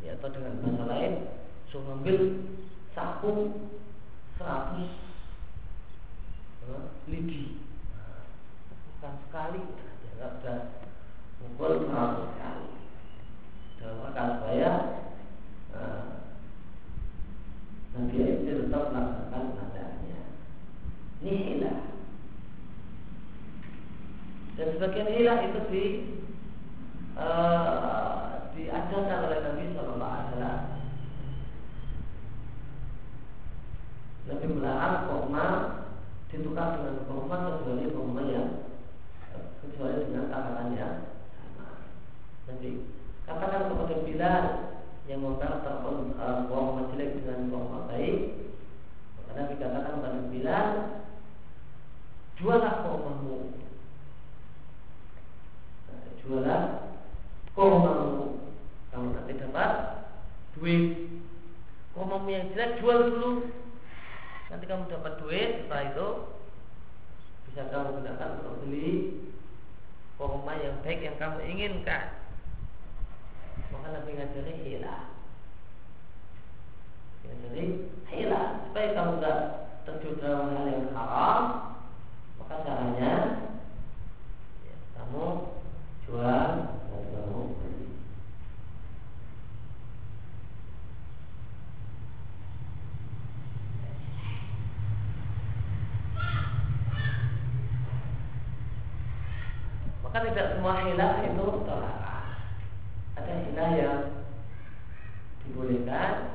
Ya 0.00 0.16
atau 0.18 0.32
dengan 0.32 0.58
bahasa 0.64 0.84
lain, 0.90 1.12
suruh 1.70 1.86
mengambil 1.86 2.18
sapu 2.98 3.30
100 4.42 4.90
lidi. 7.06 7.62
Bukan 9.00 9.14
sekali, 9.28 9.62
ya, 10.18 10.28
sudah 10.40 10.58
pukul 11.40 11.88
100 11.88 12.42
kali 12.42 12.68
dalam 13.80 13.96
rangka 14.04 14.22
supaya 14.36 14.70
uh, 15.72 16.04
Nabi 17.96 18.16
itu 18.44 18.68
tetap 18.68 18.92
melaksanakan 18.92 19.56
penadaannya 19.56 20.20
ini 21.24 21.32
hilah 21.48 21.78
dan 24.60 24.66
sebagian 24.76 25.08
hilah 25.16 25.38
itu 25.48 25.60
di 25.72 25.84
uh, 27.16 28.52
diajarkan 28.52 29.24
oleh 29.32 29.38
Nabi 29.40 29.64
Shallallahu 29.72 30.12
Alaihi 30.12 30.28
Wasallam 30.28 30.60
Nabi 34.28 34.46
melarang 34.52 34.96
kurma 35.08 35.46
ditukar 36.28 36.68
dengan 36.76 37.08
kurma 37.08 37.36
kecuali 37.48 37.84
kurma 37.88 38.22
yang 38.28 38.48
kecuali 39.64 40.04
dengan 40.04 40.28
takaran 40.28 40.76
yang 40.76 40.96
Nabi 42.44 43.00
katakan 43.30 43.70
kepada 43.70 43.94
Bilal 44.02 44.44
yang 45.06 45.22
membaca 45.22 45.86
bohong 46.50 46.90
jelek 46.90 47.22
dengan 47.22 47.46
bohong 47.46 47.86
baik 47.86 48.18
maka 49.14 49.30
Nabi 49.38 49.54
katakan 49.54 49.94
kepada 50.02 50.20
Bilal 50.34 50.66
jualah 52.34 52.74
kormamu 52.82 53.54
nah, 55.86 56.10
jualah 56.26 56.62
kormamu 57.54 58.50
kamu 58.90 59.06
nanti 59.14 59.32
dapat 59.38 59.70
duit. 60.60 61.08
Kormamu 61.96 62.28
yang 62.28 62.52
jelek 62.52 62.78
jual 62.78 62.98
dulu. 63.10 63.48
Nanti 64.52 64.64
kamu 64.68 64.92
dapat 64.92 65.18
duit 65.24 65.64
setelah 65.64 65.82
itu 65.90 66.08
bisa 67.50 67.66
kamu 67.66 67.98
gunakan 67.98 68.28
untuk 68.38 68.54
beli 68.62 69.18
korma 70.14 70.54
yang 70.60 70.78
baik 70.86 71.00
yang 71.02 71.16
kamu 71.18 71.38
inginkan. 71.50 72.20
Maka 73.70 73.86
Nabi 73.94 74.10
ngajari 74.18 74.54
hilah 74.66 75.02
Ngajari 77.22 77.64
hilah 78.10 78.46
Supaya 78.66 78.88
kamu 78.98 79.12
tidak 79.20 79.38
terjun 79.86 80.14
dalam 80.18 80.50
hal 80.56 80.66
yang 80.66 80.86
haram 80.96 81.42
Maka 82.40 82.54
caranya 82.66 83.14
ya, 84.66 84.74
Kamu 84.98 85.26
jual 86.08 86.50
Maka 100.10 100.26
tidak 100.26 100.58
semua 100.58 100.74
hilaf 100.82 101.22
itu 101.22 101.46
terlarang. 101.62 102.34
Ada 103.14 103.32
hilaf 103.46 103.70
yang 103.78 103.98
dibolehkan, 105.46 106.34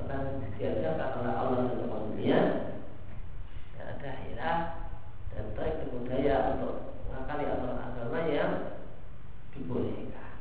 bahkan 0.00 0.40
diajarkan 0.56 1.20
oleh 1.20 1.34
Allah 1.36 1.68
dan 1.68 1.84
dunia 2.16 2.40
Dan 3.76 3.84
ada 3.92 4.10
hilaf 4.24 4.60
dan 5.36 5.52
baik 5.52 5.84
dan 5.84 5.88
budaya 5.92 6.36
untuk 6.56 6.96
mengakali 7.12 7.44
aturan 7.44 7.84
agama 7.92 8.18
yang 8.24 8.52
dibolehkan. 9.52 10.32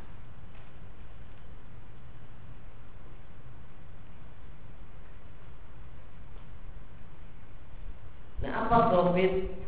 Nah, 8.39 8.51
apa 8.63 8.77
profit 8.87 9.59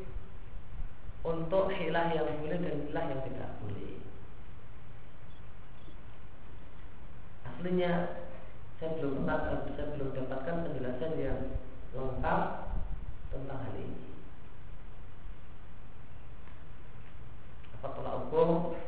untuk 1.21 1.69
hilah 1.69 2.07
yang 2.17 2.40
aslinya 7.61 8.25
saya 8.81 8.97
belum 8.97 9.29
dapat, 9.29 9.69
saya 9.77 9.93
belum 9.93 10.17
dapatkan 10.17 10.65
penjelasan 10.65 11.13
yang 11.21 11.39
lengkap 11.93 12.41
tentang 13.29 13.59
hal 13.61 13.75
ini. 13.77 14.01
Apa 17.77 17.87
tolak 17.93 18.17
ukur 18.25 18.80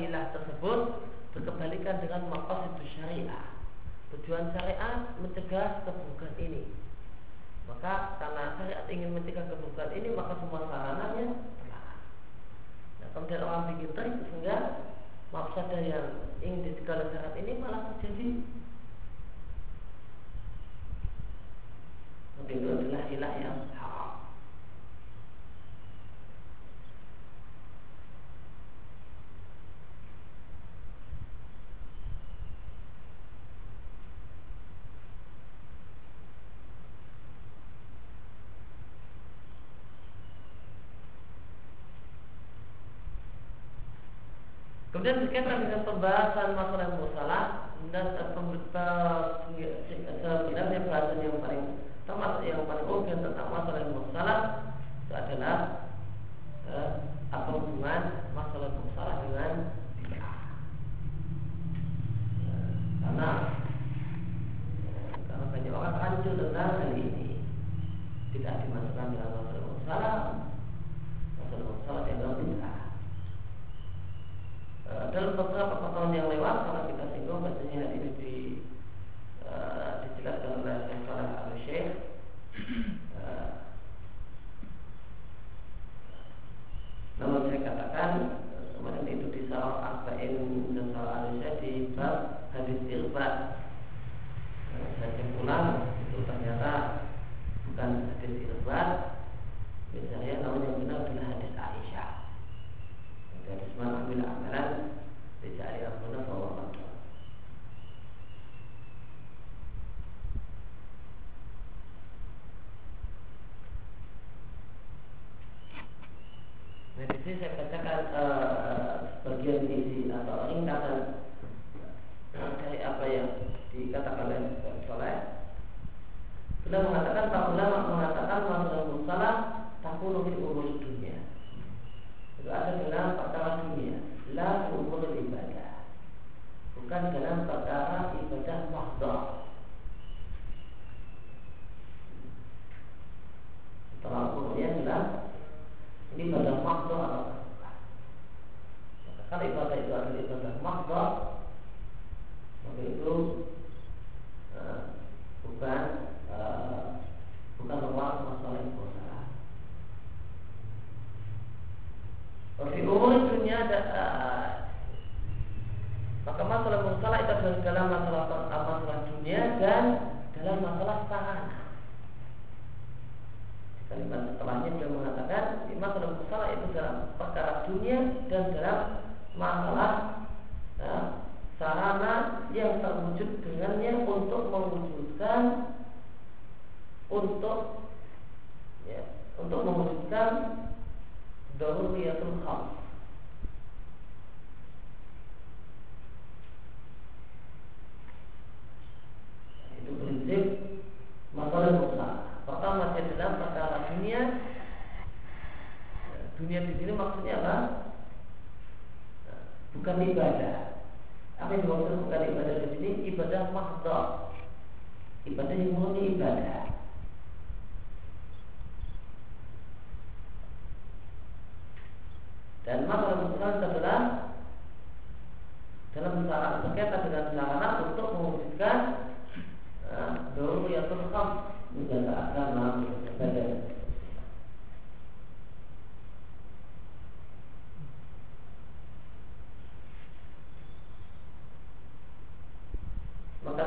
istilah 0.00 0.32
tersebut 0.32 0.80
berkebalikan 1.36 2.00
dengan 2.00 2.32
maqasid 2.32 2.72
syariah. 2.96 3.44
Tujuan 4.16 4.48
syariah 4.56 5.12
mencegah 5.20 5.84
keburukan 5.84 6.32
ini. 6.40 6.72
Maka 7.68 8.16
karena 8.16 8.56
syariat 8.56 8.88
ingin 8.88 9.12
mencegah 9.12 9.44
keburukan 9.52 9.92
ini, 9.92 10.08
maka 10.16 10.40
semua 10.40 10.64
sarananya 10.72 11.36
telah. 11.36 12.00
Nah, 13.04 13.08
kemudian 13.12 13.44
orang 13.44 13.76
bikin 13.76 13.92
trik 13.92 14.14
sehingga 14.24 14.56
mafsadah 15.36 15.80
yang 15.84 16.32
ingin 16.40 16.64
dicegah 16.64 16.96
oleh 16.96 17.08
syariat 17.12 17.36
ini 17.36 17.52
malah 17.60 17.80
terjadi. 18.00 18.28
Mungkin 22.40 22.56
itu 22.56 22.68
adalah 22.72 23.04
ilah 23.04 23.32
yang 23.36 23.58
Kemudian 45.10 45.26
berkaitan 45.26 45.66
dengan 45.66 45.82
pembahasan 45.82 46.54
masalah 46.54 46.88
musalah 46.94 47.44
dan 47.90 48.14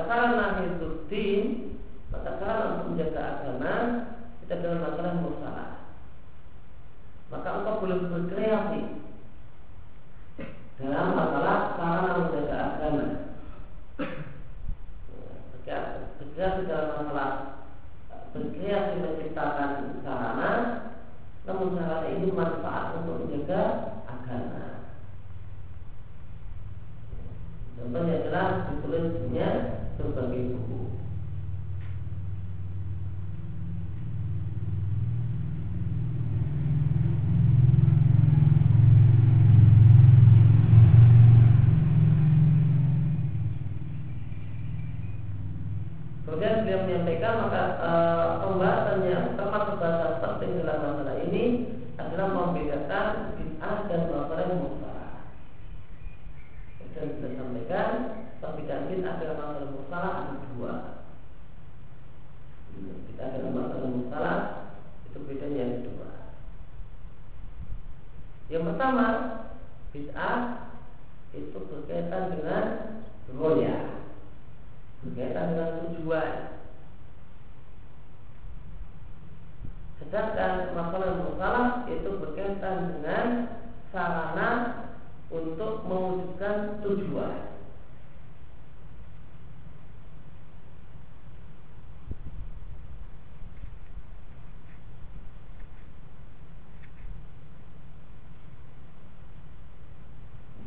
masalah 0.03 0.59
hiduddin 0.59 1.43
maka 2.11 2.35
cara 2.43 2.63
untuk 2.75 2.85
menjaga 2.91 3.21
agama 3.39 3.73
kita 4.43 4.53
dalam 4.59 4.83
masalah 4.83 5.13
musalah 5.23 5.69
maka 7.31 7.49
engkau 7.49 7.81
boleh 7.81 7.97
berkreasi 8.11 8.81
dalam 10.83 11.15
masalah 11.15 11.79
cara 11.79 12.09
menjaga 12.19 12.55
agama. 12.59 13.05
Ya, 15.63 15.79
berkreasi 16.19 16.61
dalam 16.67 16.89
masalah 16.99 17.31
berkreasi 18.35 18.93
menciptakan 18.99 19.71
sarana 20.03 20.51
namun 21.47 21.73
sarana 21.73 22.07
ini 22.11 22.29
manfaat 22.29 23.01
untuk 23.01 23.25
menjaga 23.25 23.61
agama. 24.05 24.85
Contohnya 27.73 28.13
adalah 28.21 28.47
ditulisnya 28.69 29.49
sebagai 30.13 30.72
makanan 80.93 81.25
mukalaf 81.25 81.89
itu 81.89 82.09
berkaitan 82.21 82.77
dengan 82.93 83.27
sarana 83.89 84.49
untuk 85.33 85.89
mewujudkan 85.89 86.85
tujuan. 86.85 87.49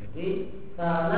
Jadi 0.03 0.29
sarana 0.75 1.16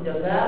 undang-undang 0.00 0.39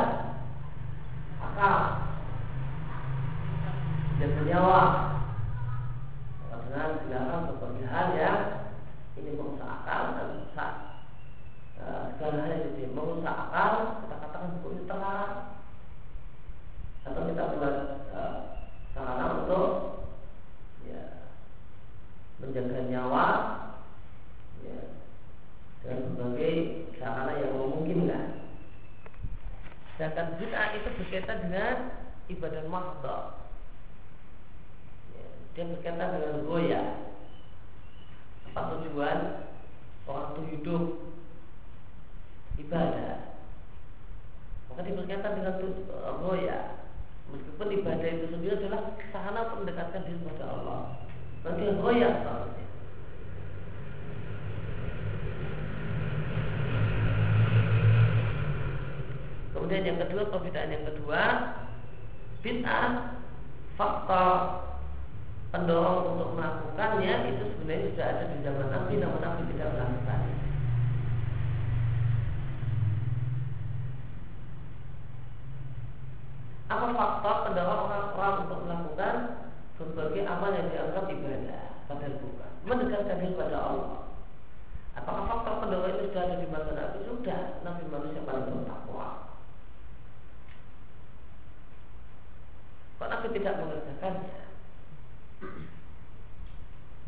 padahal 82.02 82.18
bukan 82.18 82.50
mendekatkan 82.66 83.16
diri 83.22 83.38
pada 83.38 83.58
Allah 83.62 83.94
apakah 84.98 85.22
faktor 85.30 85.54
pendorong 85.62 85.94
itu 85.94 86.10
sudah 86.10 86.22
ada 86.26 86.34
di 86.42 86.48
masa 86.50 86.70
Nabi 86.74 86.98
sudah 87.06 87.42
Nabi 87.62 87.82
manusia 87.86 88.26
paling 88.26 88.50
bertakwa 88.50 89.06
kok 92.98 93.06
Nabi 93.06 93.26
tidak 93.38 93.54
mengerjakannya 93.62 94.34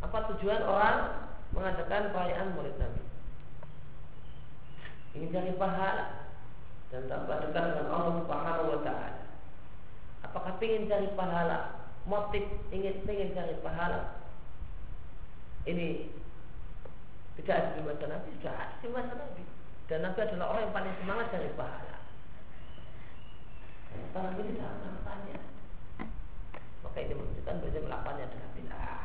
apa 0.07 0.19
tujuan 0.31 0.63
orang 0.63 0.99
mengadakan 1.51 2.15
perayaan 2.15 2.55
Maulid 2.55 2.79
Nabi 2.79 3.03
ingin 5.19 5.35
cari 5.35 5.53
pahala 5.59 6.31
dan 6.95 7.11
tambah 7.11 7.43
dekat 7.43 7.75
dengan 7.75 7.91
Allah 7.91 8.15
Subhanahu 8.23 8.71
wa 8.71 8.81
taala. 8.87 9.23
Apakah 10.23 10.63
ingin 10.63 10.87
cari 10.87 11.11
pahala? 11.19 11.91
Motif 12.07 12.47
ingin 12.71 13.03
ingin 13.03 13.35
cari 13.35 13.55
pahala. 13.67 14.23
Ini 15.65 16.13
tidak 17.41 17.57
ada 17.57 17.71
di 17.75 17.83
masa 17.83 18.05
Nabi, 18.05 18.29
sudah 18.37 18.53
ada 18.53 18.75
di 18.79 18.89
masa 18.93 19.13
Nabi. 19.17 19.43
Dan 19.85 20.01
Nabi 20.01 20.19
adalah 20.25 20.47
orang 20.49 20.63
yang 20.65 20.75
paling 20.75 20.95
semangat 20.97 21.27
cari 21.29 21.51
pahala. 21.53 21.97
Karena 23.93 24.33
Nabi 24.33 24.43
tidak 24.49 24.73
melakukannya. 24.81 25.39
Maka 26.81 26.99
ini 27.05 27.15
menunjukkan 27.15 27.55
bahwa 27.61 27.81
melakukannya 27.85 28.27
dengan 28.33 28.51
bid'ah. 28.57 29.05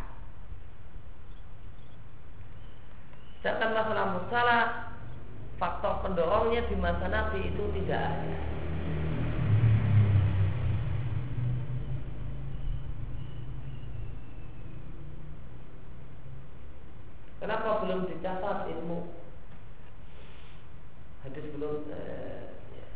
Sedangkan 3.40 3.72
masalah 3.76 4.06
musalah 4.16 4.64
faktor 5.60 5.94
pendorongnya 6.04 6.64
di 6.72 6.76
masa 6.80 7.12
Nabi 7.12 7.52
itu 7.52 7.64
tidak 7.76 8.00
ada. 8.00 8.40
Kenapa 17.40 17.84
belum 17.84 18.08
dicatat 18.08 18.68
ilmu 18.68 19.19
hadis 21.20 21.46
belum 21.52 21.92
eh, 21.92 22.56
ya. 22.72 22.88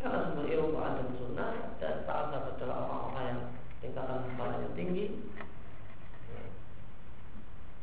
Karena 0.00 0.18
sumber 0.32 0.46
ilmu 0.48 0.78
ada 0.80 1.04
sunnah 1.12 1.76
dan 1.76 2.00
saat 2.08 2.32
adalah 2.32 2.88
orang-orang 2.88 3.24
yang 3.28 3.40
tingkatan 3.84 4.24
kepalanya 4.32 4.70
tinggi 4.72 5.06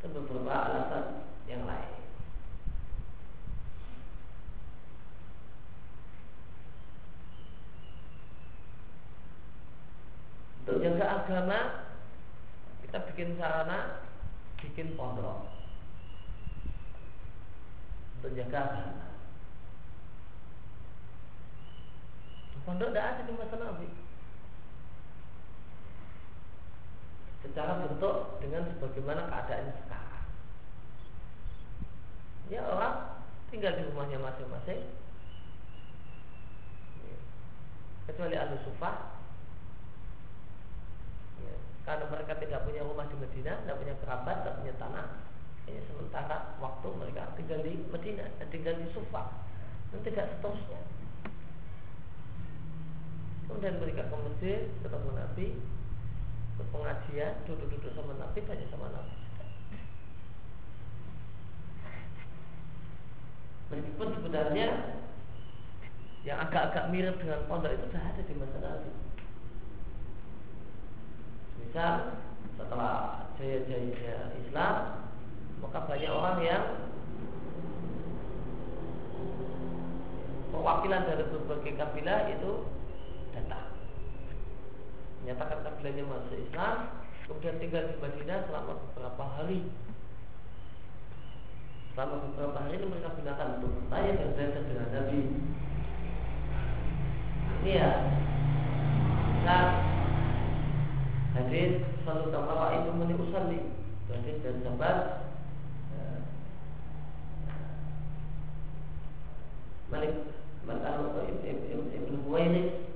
dan 0.02 0.10
beberapa 0.14 0.50
alasan 0.50 1.06
yang 1.50 1.62
lain. 1.66 1.94
Untuk 10.62 10.84
jaga 10.84 11.06
agama 11.22 11.58
kita 12.84 12.98
bikin 13.10 13.40
sarana, 13.40 14.04
bikin 14.60 14.94
pondok. 14.94 15.57
Untuk 18.18 18.34
jaga 18.34 18.58
agama. 18.58 19.06
Pondok 22.66 22.92
tidak 22.92 23.06
ada 23.16 23.22
di 23.24 23.32
masa 23.32 23.56
Nabi. 23.56 23.88
secara 27.48 27.80
bentuk 27.86 28.42
dengan 28.42 28.66
sebagaimana 28.66 29.30
keadaan 29.30 29.70
sekarang. 29.82 30.26
Ya 32.48 32.60
orang 32.64 32.94
tinggal 33.52 33.76
di 33.76 33.82
rumahnya 33.88 34.18
masing-masing, 34.20 34.80
ya. 37.02 37.18
kecuali 38.08 38.34
ahli 38.36 38.56
sufah, 38.64 38.96
ya. 41.44 41.54
karena 41.88 42.04
mereka 42.08 42.32
tidak 42.40 42.64
punya 42.64 42.82
rumah 42.84 43.08
di 43.08 43.16
Medina, 43.20 43.60
tidak 43.64 43.78
punya 43.80 43.94
kerabat, 44.00 44.36
tidak 44.44 44.56
punya 44.64 44.74
tanah. 44.80 45.08
Ini 45.68 45.80
sementara 45.84 46.56
waktu 46.56 46.88
mereka 46.96 47.36
tinggal 47.36 47.60
di 47.60 47.76
Medina, 47.92 48.24
tinggal 48.48 48.74
di 48.80 48.88
sufah, 48.96 49.28
dan 49.92 50.00
tidak 50.00 50.32
seterusnya. 50.32 50.80
Kemudian 53.48 53.80
mereka 53.80 54.08
ke 54.08 54.16
masjid, 54.16 54.60
ketemu 54.80 55.10
Nabi, 55.12 55.46
pengajian 56.72 57.32
duduk-duduk 57.44 57.92
sama 57.92 58.12
Nabi 58.16 58.38
banyak 58.44 58.68
sama 58.72 58.88
Nabi. 58.92 59.16
Meskipun 63.68 64.08
sebenarnya 64.16 64.68
yang 66.24 66.38
agak-agak 66.44 66.88
mirip 66.88 67.16
dengan 67.20 67.44
pondok 67.46 67.72
itu 67.76 67.84
sudah 67.88 68.04
ada 68.04 68.22
di 68.24 68.34
masa 68.36 68.58
Nabi 68.60 68.90
misal 71.68 71.94
setelah 72.56 73.28
jaya-jayanya 73.36 74.34
Islam 74.40 74.74
maka 75.62 75.78
banyak 75.84 76.12
orang 76.12 76.38
yang 76.44 76.64
perwakilan 80.58 81.06
dari 81.06 81.24
berbagai 81.30 81.72
kabilah 81.78 82.18
itu 82.34 82.50
datang. 83.36 83.70
Menyatakan 85.22 85.58
kabilahnya 85.62 86.04
masuk 86.08 86.38
Islam 86.38 86.76
kemudian 87.28 87.60
tinggal 87.60 87.84
di 87.92 87.96
Madinah 88.00 88.38
selama 88.48 88.72
beberapa 88.88 89.24
hari. 89.36 89.60
Selama 91.92 92.14
beberapa 92.24 92.56
hari 92.56 92.74
ini 92.80 92.86
mereka 92.88 93.14
gunakan 93.14 93.48
untuk 93.60 93.70
bertanya 93.76 94.12
dan 94.16 94.28
belajar 94.32 94.62
dengan 94.64 94.88
Nabi. 94.94 95.20
Ini 97.58 97.72
ya 97.74 97.90
nah 99.38 99.80
hadis 101.38 101.80
selalu 102.02 102.34
kamar 102.34 102.82
itu 102.82 102.90
meni 102.96 103.14
usalli. 103.14 103.60
Hadis 104.08 104.40
dari 104.40 104.58
sahabat 104.64 105.27
Malik 109.88 110.12
Malik 110.68 110.84
Ibn 111.44 112.14
Huwainis 112.28 112.88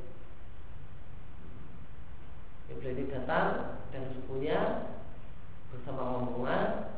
Iblis 2.72 3.12
datang 3.12 3.78
dan 3.92 4.02
sukunya 4.16 4.88
bersama 5.68 6.18
rombongan 6.18 6.92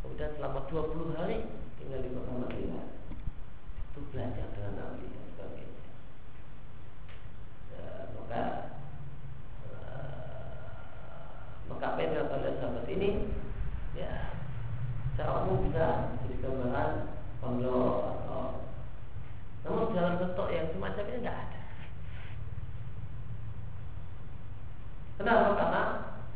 kemudian 0.00 0.32
selama 0.40 0.64
20 0.72 1.16
hari 1.20 1.44
tinggal 1.76 2.00
di 2.00 2.10
Mekah 2.10 2.36
Madinah. 2.42 2.86
Itu 3.92 4.00
belajar 4.08 4.46
dengan 4.56 4.72
Nabi 4.76 5.04
dan 5.04 5.24
sebagainya. 5.36 5.84
Ya, 7.76 7.86
maka 8.16 8.42
maka 11.68 11.84
apa 11.92 11.98
yang 12.00 12.12
dilakukan 12.16 12.56
sahabat 12.58 12.86
ini 12.88 13.10
ya 13.92 14.32
secara 15.12 15.44
umum 15.44 15.68
bisa 15.68 16.16
jadi 16.24 16.34
gambaran 16.40 16.90
pondok 17.44 17.96
atau 18.16 18.44
namun 19.66 19.92
dalam 19.92 20.16
bentuk 20.16 20.48
yang 20.48 20.66
semacam 20.72 21.04
ini 21.04 21.18
tidak 21.20 21.36
ada 21.36 21.58
Kenapa? 25.18 25.58
Karena 25.58 25.82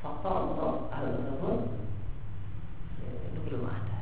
faktor 0.02 0.34
untuk 0.50 0.90
hal 0.90 1.06
tersebut 1.06 1.58
ya, 2.98 3.10
itu 3.30 3.38
belum 3.46 3.62
ada. 3.70 4.00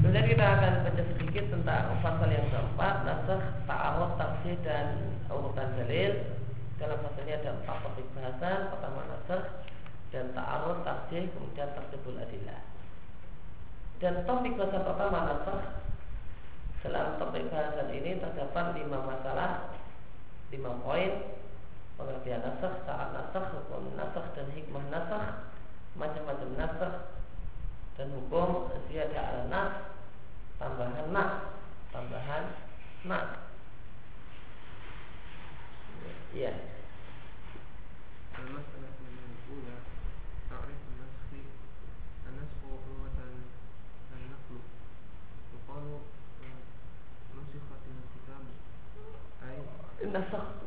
Kemudian 0.00 0.24
kita 0.24 0.44
akan 0.56 0.72
baca 0.88 1.02
sedikit 1.04 1.44
tentang 1.52 2.00
pasal 2.00 2.28
yang 2.32 2.48
keempat, 2.48 2.94
nasah, 3.04 3.42
ta'aruf, 3.68 4.16
tafsir 4.16 4.56
dan 4.64 5.20
urutan 5.28 5.68
dalil. 5.76 6.32
Dalam 6.80 6.96
pasal 7.04 7.28
ini 7.28 7.36
ada 7.36 7.60
empat 7.60 7.76
bahasan. 8.16 8.72
Pertama 8.72 9.04
nasah 9.04 9.42
dan 10.16 10.32
ta'aruf, 10.32 10.80
tafsir, 10.80 11.28
kemudian 11.28 11.68
tafsirul 11.76 12.16
adillah. 12.16 12.71
Dan 14.02 14.26
topik 14.26 14.58
bahasan 14.58 14.82
pertama 14.82 15.30
nasah 15.30 15.78
Dalam 16.82 17.22
topik 17.22 17.46
bahasan 17.54 17.86
ini 17.94 18.18
terdapat 18.18 18.74
lima 18.74 18.98
masalah 19.06 19.78
Lima 20.50 20.74
poin. 20.82 21.38
Pengertian 21.94 22.42
nasah, 22.42 22.82
syarat 22.82 23.14
nasah, 23.14 23.54
hukum 23.54 23.94
nasah 23.94 24.26
dan 24.34 24.50
hikmah 24.58 24.90
nasah 24.90 25.46
Macam-macam 25.94 26.50
nasah 26.58 27.14
Dan 27.94 28.10
hukum 28.18 28.74
ziyada 28.90 29.22
al 29.22 29.40
nas 29.46 29.70
Tambahan 30.58 31.14
nas 31.14 31.32
Tambahan 31.94 32.44
nas 33.06 33.38
Ya. 36.34 36.50
nasakh 38.32 38.71
نسخت. 50.04 50.58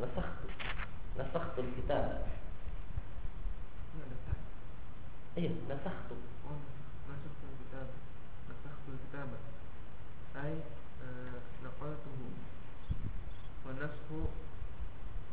نسخت. 0.00 0.38
نسخت 1.18 1.58
الكتاب. 1.58 2.26
إيه 5.36 5.50
نسخت 5.68 6.10
نسخت 7.08 7.42
الكتاب 7.52 7.86
نسخت 8.50 8.84
الكتاب 8.88 9.28
أي 10.36 10.54
آه 11.02 11.40
نقلته 11.64 12.18
والنسخ 13.66 14.28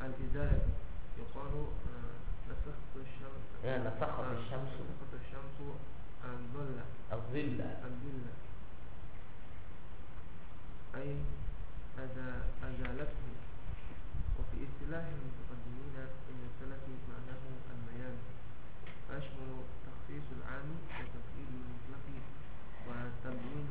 الإزالة. 0.02 0.68
يقال 1.20 1.54
آه، 1.54 1.68
آه، 1.90 2.52
نسخت 2.52 2.96
الشمس. 2.96 3.66
نسخت 3.66 4.20
الشمس. 4.20 4.70
نسخت 4.74 5.14
الشمس. 5.14 5.76
الظل 6.24 6.80
الظل 7.12 7.62
الظل 7.62 8.20
أي 10.96 11.16
أزا- 11.98 12.46
أزالته. 12.66 13.24
وفي 14.40 14.58
اصطلاح 14.68 15.06
المتقدمين 15.18 15.94
إن 16.30 16.40
السلف 16.50 16.84
معناه 17.10 17.44
الميان 17.74 18.18
فيشمل 19.08 19.50
تخصيص 19.88 20.26
العام 20.38 20.70
وتفعيل 20.90 21.50
المطلق 21.60 22.06
وتبيين 22.88 23.68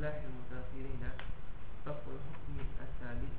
اصطلاح 0.00 0.22
المتأخرين 0.32 1.02
رفع 1.86 2.06
الحكم 2.16 2.56
الثابت 2.80 3.38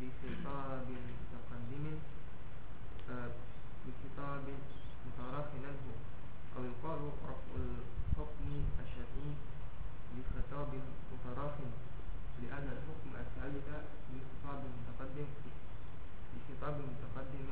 بخطاب 0.00 0.86
متقدم 1.08 1.84
آه، 3.10 3.30
بخطاب 3.84 4.44
متراخ 5.06 5.48
عنه 5.64 5.88
أو 6.56 6.62
يقال 6.64 7.00
رفع 7.30 7.52
الحكم 7.56 8.48
الشرعي 8.84 9.30
بخطاب 10.12 10.68
متراخ 11.12 11.54
لأن 12.42 12.66
الحكم 12.76 13.10
الثابت 13.24 13.68
بخطاب 14.12 14.60
متقدم 14.76 15.28
بخطاب 16.34 16.76
متقدم 16.92 17.48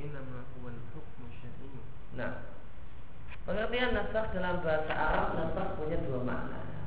إنما 0.00 0.38
هو 0.56 0.68
الحكم 0.68 1.20
الشرعي 1.30 1.80
Nah, 2.16 2.40
pengertian 3.44 3.92
nasakh 3.92 4.32
dalam 4.32 4.64
bahasa 4.64 4.96
Arab 4.96 5.28
nasakh 5.36 5.76
punya 5.76 6.00
dua 6.08 6.24
makna. 6.24 6.78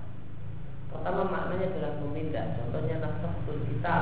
Pertama 0.91 1.21
maknanya 1.27 1.67
adalah 1.71 1.91
memindah. 2.03 2.45
Contohnya 2.59 2.95
nasakh 2.99 3.35
kita 3.47 3.95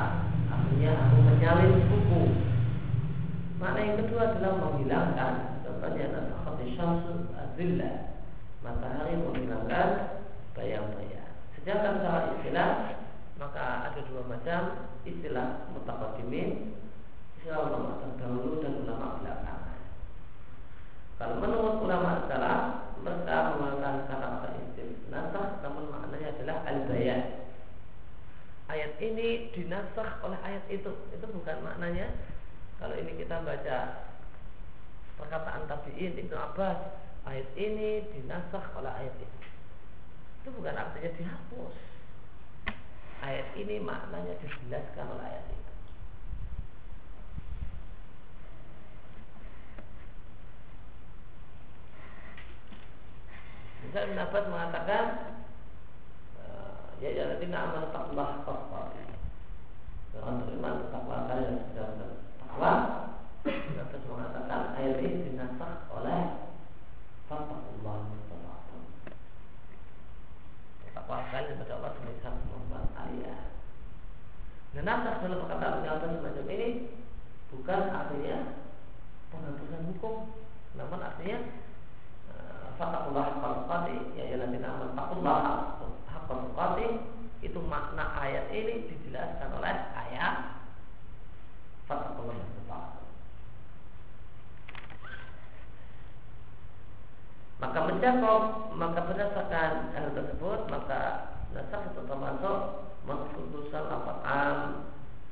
artinya 0.50 0.90
aku 1.06 1.16
menyalin 1.22 1.86
buku. 1.86 2.22
Makna 3.62 3.80
yang 3.80 3.96
kedua 4.04 4.22
adalah 4.34 4.52
menghilangkan. 4.58 5.34
Contohnya 5.62 6.04
nasakh 6.10 6.60
syamsu 6.74 7.30
azillah. 7.32 8.18
Matahari 8.60 9.16
menghilangkan 9.16 9.88
bayang-bayang. 10.52 11.32
Sedangkan 11.56 12.02
secara 12.02 12.20
istilah 12.36 12.70
maka 13.40 13.88
ada 13.88 14.00
dua 14.04 14.20
macam 14.28 14.92
istilah 15.08 15.64
mutakadimin, 15.72 16.76
istilah 17.40 17.72
ulama 17.72 17.96
terdahulu 18.04 18.60
dan 18.60 18.84
ulama 18.84 19.16
belakangan. 19.24 19.80
Kalau 21.16 21.36
menurut 21.40 21.76
ulama 21.80 22.28
salah 22.28 22.90
mereka 23.00 23.56
menggunakan 23.56 24.04
kata-kata 24.08 24.60
istinasah 24.60 25.64
namun 25.64 25.88
maknanya 25.88 26.09
adalah 26.50 26.66
al-bayan. 26.66 27.22
Ayat 28.66 28.98
ini 28.98 29.54
dinasah 29.54 30.18
oleh 30.26 30.38
ayat 30.42 30.66
itu. 30.66 30.90
Itu 31.14 31.26
bukan 31.30 31.62
maknanya 31.62 32.10
kalau 32.82 32.98
ini 32.98 33.14
kita 33.18 33.42
baca 33.46 33.78
perkataan 35.14 35.70
tabi'in 35.70 36.18
Ibnu 36.18 36.34
Abbas 36.34 36.78
ayat 37.26 37.46
ini 37.54 38.02
dinasah 38.10 38.64
oleh 38.74 38.90
ayat 38.90 39.14
itu. 39.14 39.38
Itu 40.42 40.48
bukan 40.58 40.74
artinya 40.74 41.10
dihapus. 41.14 41.74
Ayat 43.20 43.48
ini 43.54 43.78
maknanya 43.78 44.34
dijelaskan 44.42 45.06
oleh 45.06 45.24
ayat 45.28 45.46
itu. 45.54 45.72
Misal 53.90 54.02
Ibn 54.14 54.44
mengatakan 54.54 55.04
Ya 57.00 57.08
ya 57.16 57.32
nanti 57.32 57.48
amal 57.48 57.88
takwa 57.88 58.44
takwa. 58.44 58.92
Orang 60.10 60.42
beriman 60.42 60.90
takwa 60.90 61.30
kalian 61.30 61.70
sedang 61.70 61.96
takwa 62.44 62.72
Abbas 63.40 64.04
mengatakan 64.04 64.76
ayat 64.76 65.00
ini 65.00 65.32
dinasah 65.32 65.88
oleh 65.96 66.50
Fatakullah 67.24 68.10
mustata'atun 68.10 68.82
Takwa 70.92 71.24
kalian 71.30 71.56
kepada 71.56 71.72
Allah 71.78 71.92
semisal 71.96 72.34
membuat 72.52 72.90
ayat 73.00 73.54
Dan 74.76 74.84
nasah 74.84 75.24
dalam 75.24 75.40
perkataan 75.46 75.88
Abbas 75.88 76.10
semacam 76.20 76.46
ini 76.52 76.68
Bukan 77.50 77.82
artinya 77.90 78.36
penghapusan 79.30 79.82
hukum. 79.94 80.36
Namun 80.76 81.00
artinya 81.00 81.38
Fatakullah 82.76 83.24
haqqal 83.30 83.52
tuqati 83.64 83.96
Ya 84.20 84.26
ayyuhalladzina 84.26 84.68
amanu 84.68 84.92
taqullaha 84.98 85.79
haqqal 86.30 86.46
tuqati 86.46 86.88
Itu 87.42 87.58
makna 87.66 88.14
ayat 88.22 88.54
ini 88.54 88.86
dijelaskan 88.86 89.50
oleh 89.58 89.74
ayat 89.90 90.62
Fatakullah 91.90 92.38
Maka 97.60 97.78
mencakup 97.92 98.42
Maka 98.78 99.00
berdasarkan 99.04 99.72
hal 99.92 100.06
tersebut 100.14 100.60
Maka 100.70 101.00
nasab 101.52 101.92
itu 101.92 102.00
termasuk 102.06 102.58
Mengkhususkan 103.04 103.84
lafaz 103.90 104.18
am 104.24 104.58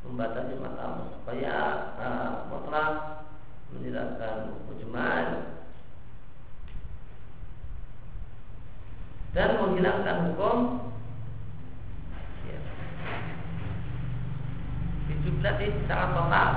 Membatasi 0.04 0.54
mata 0.60 1.08
supaya 1.14 1.56
uh, 1.96 2.30
Mutlak 2.52 3.24
Menjelaskan 3.72 4.36
mujmal 4.68 5.57
dan 9.36 9.60
menghilangkan 9.60 10.32
hukum 10.32 10.56
ya. 12.48 12.58
dijumlahi 15.12 15.66
secara 15.84 16.06
total 16.16 16.48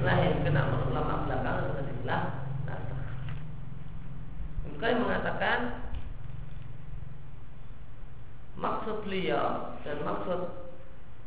yang 0.00 0.40
kena 0.40 0.62
ulama 0.88 1.28
belakangan 1.28 1.76
dengan 1.76 2.24
nasah. 2.64 3.04
Mungkin 4.64 5.04
mengatakan 5.04 5.58
maksud 8.56 8.96
beliau 9.04 9.76
dan 9.84 10.00
maksud 10.00 10.40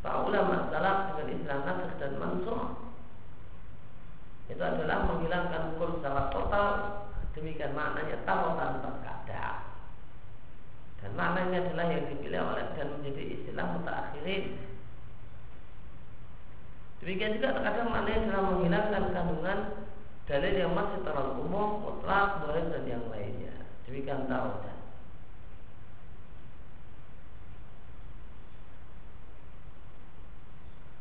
para 0.01 0.25
ulama 0.25 0.73
salaf 0.73 1.13
dengan 1.13 1.33
istilah 1.37 1.59
nasakh 1.65 1.93
dan 2.01 2.13
mansuh 2.17 2.61
itu 4.51 4.59
adalah 4.59 5.07
menghilangkan 5.07 5.73
hukum 5.73 5.97
secara 5.97 6.29
total 6.29 6.69
demikian 7.33 7.73
maknanya 7.73 8.21
tarotan 8.27 8.83
terkadang 8.83 9.12
dan 11.03 11.11
maknanya 11.19 11.67
adalah 11.67 11.85
yang 11.91 12.05
dipilih 12.07 12.41
oleh 12.41 12.65
dan 12.79 12.87
menjadi 12.95 13.23
istilah 13.35 13.65
mutakhirin. 13.75 14.43
Demikian 17.03 17.35
juga 17.35 17.59
terkadang 17.59 17.91
maknanya 17.91 18.19
adalah 18.23 18.43
menghilangkan 18.55 19.03
kandungan 19.11 19.59
dalil 20.23 20.55
yang 20.55 20.71
masih 20.71 20.99
terlalu 21.03 21.31
umum 21.43 21.69
mutlak 21.83 22.39
boleh 22.47 22.63
dan 22.71 22.83
yang 22.87 23.03
lainnya. 23.11 23.51
Demikian 23.83 24.31
tarotan 24.31 24.73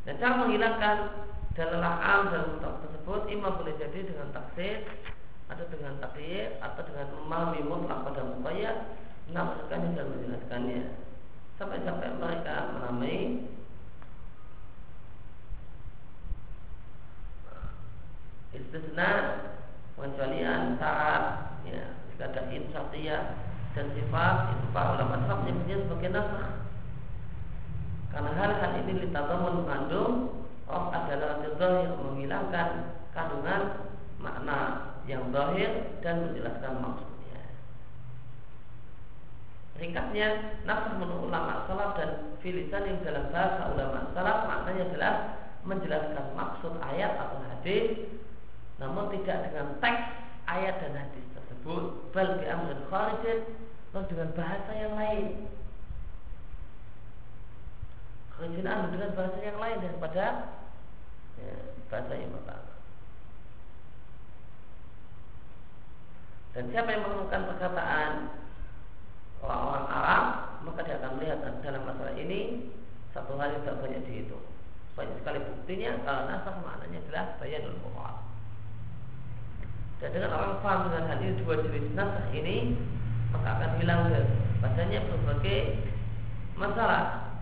Dan 0.02 0.18
cara 0.18 0.34
menghilangkan 0.34 0.96
dalalah 1.54 1.94
am 2.02 2.22
dalam 2.34 2.58
tersebut 2.58 3.30
imam 3.30 3.54
boleh 3.54 3.78
jadi 3.78 4.02
dengan 4.02 4.34
taksir 4.34 4.82
atau 5.46 5.62
dengan 5.70 6.00
takyir 6.02 6.58
atau 6.58 6.82
dengan 6.82 7.06
memahami 7.22 7.60
mutlak 7.62 8.02
pada 8.02 8.26
muqayyad 9.28 9.30
menafsirkannya 9.30 9.90
dan 9.94 10.06
menjelaskannya. 10.10 10.82
Sampai-sampai 11.60 12.10
mereka 12.18 12.56
menamai 12.74 13.46
istisna 18.50 19.10
pengecualian 19.94 20.76
syarat 20.76 21.24
ya 21.68 21.94
jika 22.12 22.24
ada 22.34 22.42
insatiyah 22.50 23.22
dan 23.72 23.86
sifat 23.96 24.36
itu 24.52 24.66
para 24.74 24.98
ulama 24.98 25.24
salaf 25.24 25.40
menyebutnya 25.46 25.76
sebagai 25.88 26.10
nasakh 26.12 26.52
karena 28.12 28.30
hal-hal 28.36 28.72
ini 28.84 28.92
litadamun 29.08 29.64
mengandung 29.64 30.42
Oh 30.72 30.88
adalah 30.88 31.44
zahir 31.44 31.90
menghilangkan 32.00 32.96
kandungan 33.12 33.92
makna 34.16 34.58
yang 35.04 35.28
zahir 35.28 36.00
dan 36.00 36.24
menjelaskan 36.24 36.80
maksudnya. 36.80 37.11
Ringkasnya, 39.72 40.60
nafsu 40.68 40.94
menurut 41.00 41.32
ulama 41.32 41.64
salaf 41.64 41.96
dan 41.96 42.36
filisan 42.44 42.86
yang 42.86 42.98
dalam 43.02 43.32
bahasa 43.32 43.72
ulama 43.72 44.12
salaf 44.12 44.38
maknanya 44.44 44.84
adalah 44.92 45.14
menjelaskan 45.64 46.26
maksud 46.36 46.74
ayat 46.82 47.16
atau 47.16 47.38
hadis 47.40 48.10
namun 48.82 49.14
tidak 49.14 49.48
dengan 49.48 49.78
teks 49.78 50.04
ayat 50.50 50.74
dan 50.82 50.92
hadis 51.06 51.24
tersebut 51.38 52.10
bal 52.10 52.28
bi 52.42 52.46
amrin 52.50 52.82
kharijin 52.90 53.38
dengan 53.94 54.28
bahasa 54.34 54.72
yang 54.74 54.94
lain 54.98 55.46
Kerinjinan 58.32 58.90
dengan 58.90 59.14
bahasa 59.14 59.38
yang 59.38 59.58
lain 59.60 59.78
daripada 59.86 60.24
ya, 61.38 61.54
bahasa 61.92 62.12
yang 62.16 62.32
pertama. 62.34 62.72
Dan 66.52 66.64
siapa 66.74 66.88
yang 66.90 67.02
menemukan 67.06 67.42
perkataan 67.54 68.12
orang-orang 69.42 69.86
Arab, 69.90 70.24
maka 70.62 70.80
dia 70.86 70.96
akan 71.02 71.10
melihat 71.18 71.38
dalam 71.60 71.82
masalah 71.82 72.14
ini 72.14 72.70
satu 73.10 73.34
hal 73.36 73.52
yang 73.52 73.62
tak 73.66 73.82
banyak 73.82 74.02
dihitung. 74.06 74.46
Banyak 74.94 75.16
sekali 75.20 75.38
buktinya 75.42 75.90
kalau 76.06 76.22
nasab 76.30 76.54
maknanya 76.62 76.98
adalah 77.02 77.26
bayanul 77.42 77.76
murad. 77.82 78.16
Dan 79.98 80.10
dengan 80.14 80.30
orang 80.34 80.54
paham 80.62 80.80
dengan 80.90 81.04
hal 81.10 81.18
ini 81.20 81.34
dua 81.42 81.54
jenis 81.58 81.94
nasab 81.94 82.26
ini, 82.30 82.78
maka 83.34 83.48
akan 83.58 83.70
hilang 83.82 84.00
bahasanya 84.62 85.00
berbagai 85.10 85.58
masalah 86.54 87.32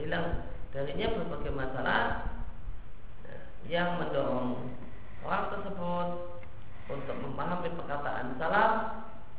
hilang 0.00 0.48
darinya 0.72 1.06
berbagai 1.12 1.52
masalah 1.52 2.02
yang 3.68 4.00
mendorong 4.00 4.79
orang 5.24 5.44
tersebut 5.52 6.08
untuk 6.90 7.16
memahami 7.22 7.70
perkataan 7.76 8.34
salah 8.40 8.68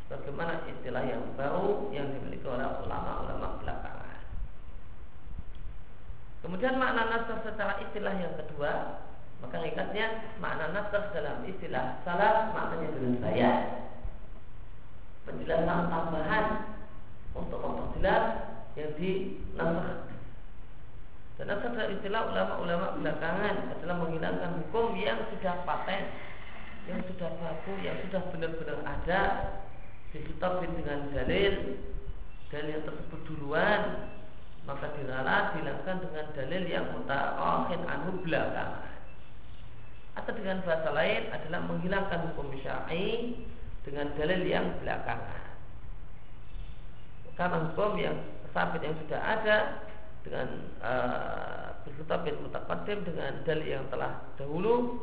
bagaimana 0.07 0.63
istilah 0.67 1.03
yang 1.07 1.23
baru 1.39 1.89
yang 1.95 2.11
dimiliki 2.11 2.45
oleh 2.47 2.67
ulama-ulama 2.83 3.59
belakangan. 3.63 4.21
Kemudian 6.41 6.81
makna 6.81 7.07
nasr 7.07 7.37
secara 7.45 7.77
istilah 7.85 8.17
yang 8.17 8.33
kedua, 8.33 9.03
maka 9.39 9.55
ringkasnya 9.61 10.35
makna 10.41 10.73
nasr 10.73 11.13
dalam 11.13 11.45
istilah 11.45 12.01
salah 12.03 12.49
maknanya 12.51 12.89
dengan 12.97 13.15
saya 13.21 13.51
penjelasan 15.23 15.87
tambahan 15.87 16.45
untuk 17.37 17.61
memperjelas 17.61 18.25
yang 18.75 18.91
dinasr 18.97 20.10
dan 21.41 21.57
adalah 21.57 21.89
istilah 21.89 22.21
ulama-ulama 22.29 23.01
belakangan 23.01 23.73
adalah 23.73 23.95
menghilangkan 23.97 24.61
hukum 24.61 24.93
yang 24.93 25.25
sudah 25.33 25.65
paten, 25.65 26.13
yang 26.85 27.01
sudah 27.09 27.33
baku, 27.41 27.73
yang 27.81 27.97
sudah 28.05 28.21
benar-benar 28.29 28.77
ada 28.85 29.21
ditutupin 30.13 30.69
dengan 30.77 31.09
dalil. 31.09 31.81
Dalil 32.53 32.85
tersebut 32.85 33.21
duluan 33.25 34.05
maka 34.69 34.93
diralat 34.93 35.57
dilakukan 35.57 35.97
dengan 36.05 36.25
dalil 36.37 36.63
yang 36.69 36.85
mutarohin 36.93 37.81
anu 37.89 38.21
belakangan. 38.21 38.93
Atau 40.21 40.37
dengan 40.37 40.61
bahasa 40.61 40.93
lain 40.93 41.25
adalah 41.33 41.65
menghilangkan 41.65 42.21
hukum 42.29 42.53
syar'i 42.61 43.33
dengan 43.81 44.13
dalil 44.13 44.45
yang 44.45 44.77
belakangan. 44.77 45.41
Karena 47.33 47.65
hukum 47.65 47.97
yang 47.97 48.21
sabit 48.53 48.85
yang 48.85 48.93
sudah 49.01 49.17
ada 49.17 49.57
dengan 50.21 50.47
uh, 50.81 51.73
bin 52.21 52.35
mutaqaddim 52.45 53.01
dengan 53.05 53.41
dalil 53.41 53.67
yang 53.67 53.85
telah 53.89 54.21
dahulu 54.37 55.01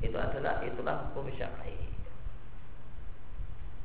itu 0.00 0.16
adalah 0.16 0.64
itulah 0.64 1.10
hukum 1.10 1.28
syar'i. 1.36 1.76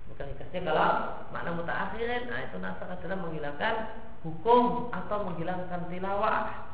Maka 0.10 0.32
dikasih 0.32 0.64
kalau 0.64 0.92
makna 1.36 1.52
mutaakhirin, 1.60 2.32
nah 2.32 2.40
itu 2.46 2.56
nasakh 2.62 2.88
adalah 2.88 3.18
menghilangkan 3.20 3.76
hukum 4.24 4.90
atau 4.96 5.18
menghilangkan 5.28 5.92
tilawah 5.92 6.66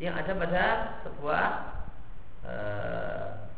yang 0.00 0.16
ada 0.16 0.32
pada 0.32 0.64
sebuah 1.04 1.46
uh, 2.48 3.49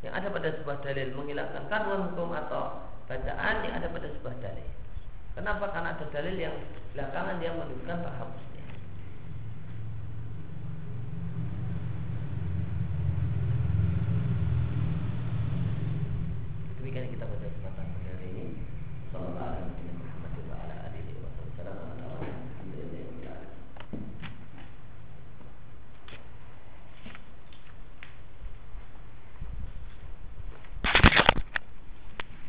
yang 0.00 0.16
ada 0.16 0.32
pada 0.32 0.48
sebuah 0.56 0.80
dalil 0.80 1.12
menghilangkan 1.12 1.68
karuan 1.68 2.08
hukum 2.08 2.32
atau 2.32 2.88
bacaan 3.04 3.56
yang 3.68 3.74
ada 3.76 3.88
pada 3.92 4.08
sebuah 4.08 4.36
dalil. 4.40 4.68
Kenapa? 5.36 5.64
Karena 5.70 5.92
ada 5.92 6.04
dalil 6.08 6.36
yang 6.40 6.56
belakangan 6.96 7.36
dia 7.36 7.52
menunjukkan 7.52 7.98
penghapusnya. 8.00 8.64
Demikian 16.80 17.12
kita 17.12 17.24
baca 17.28 17.46
kesempatan 17.46 17.86
hari 18.08 18.28
ini. 18.32 18.46
Selamat 19.12 19.79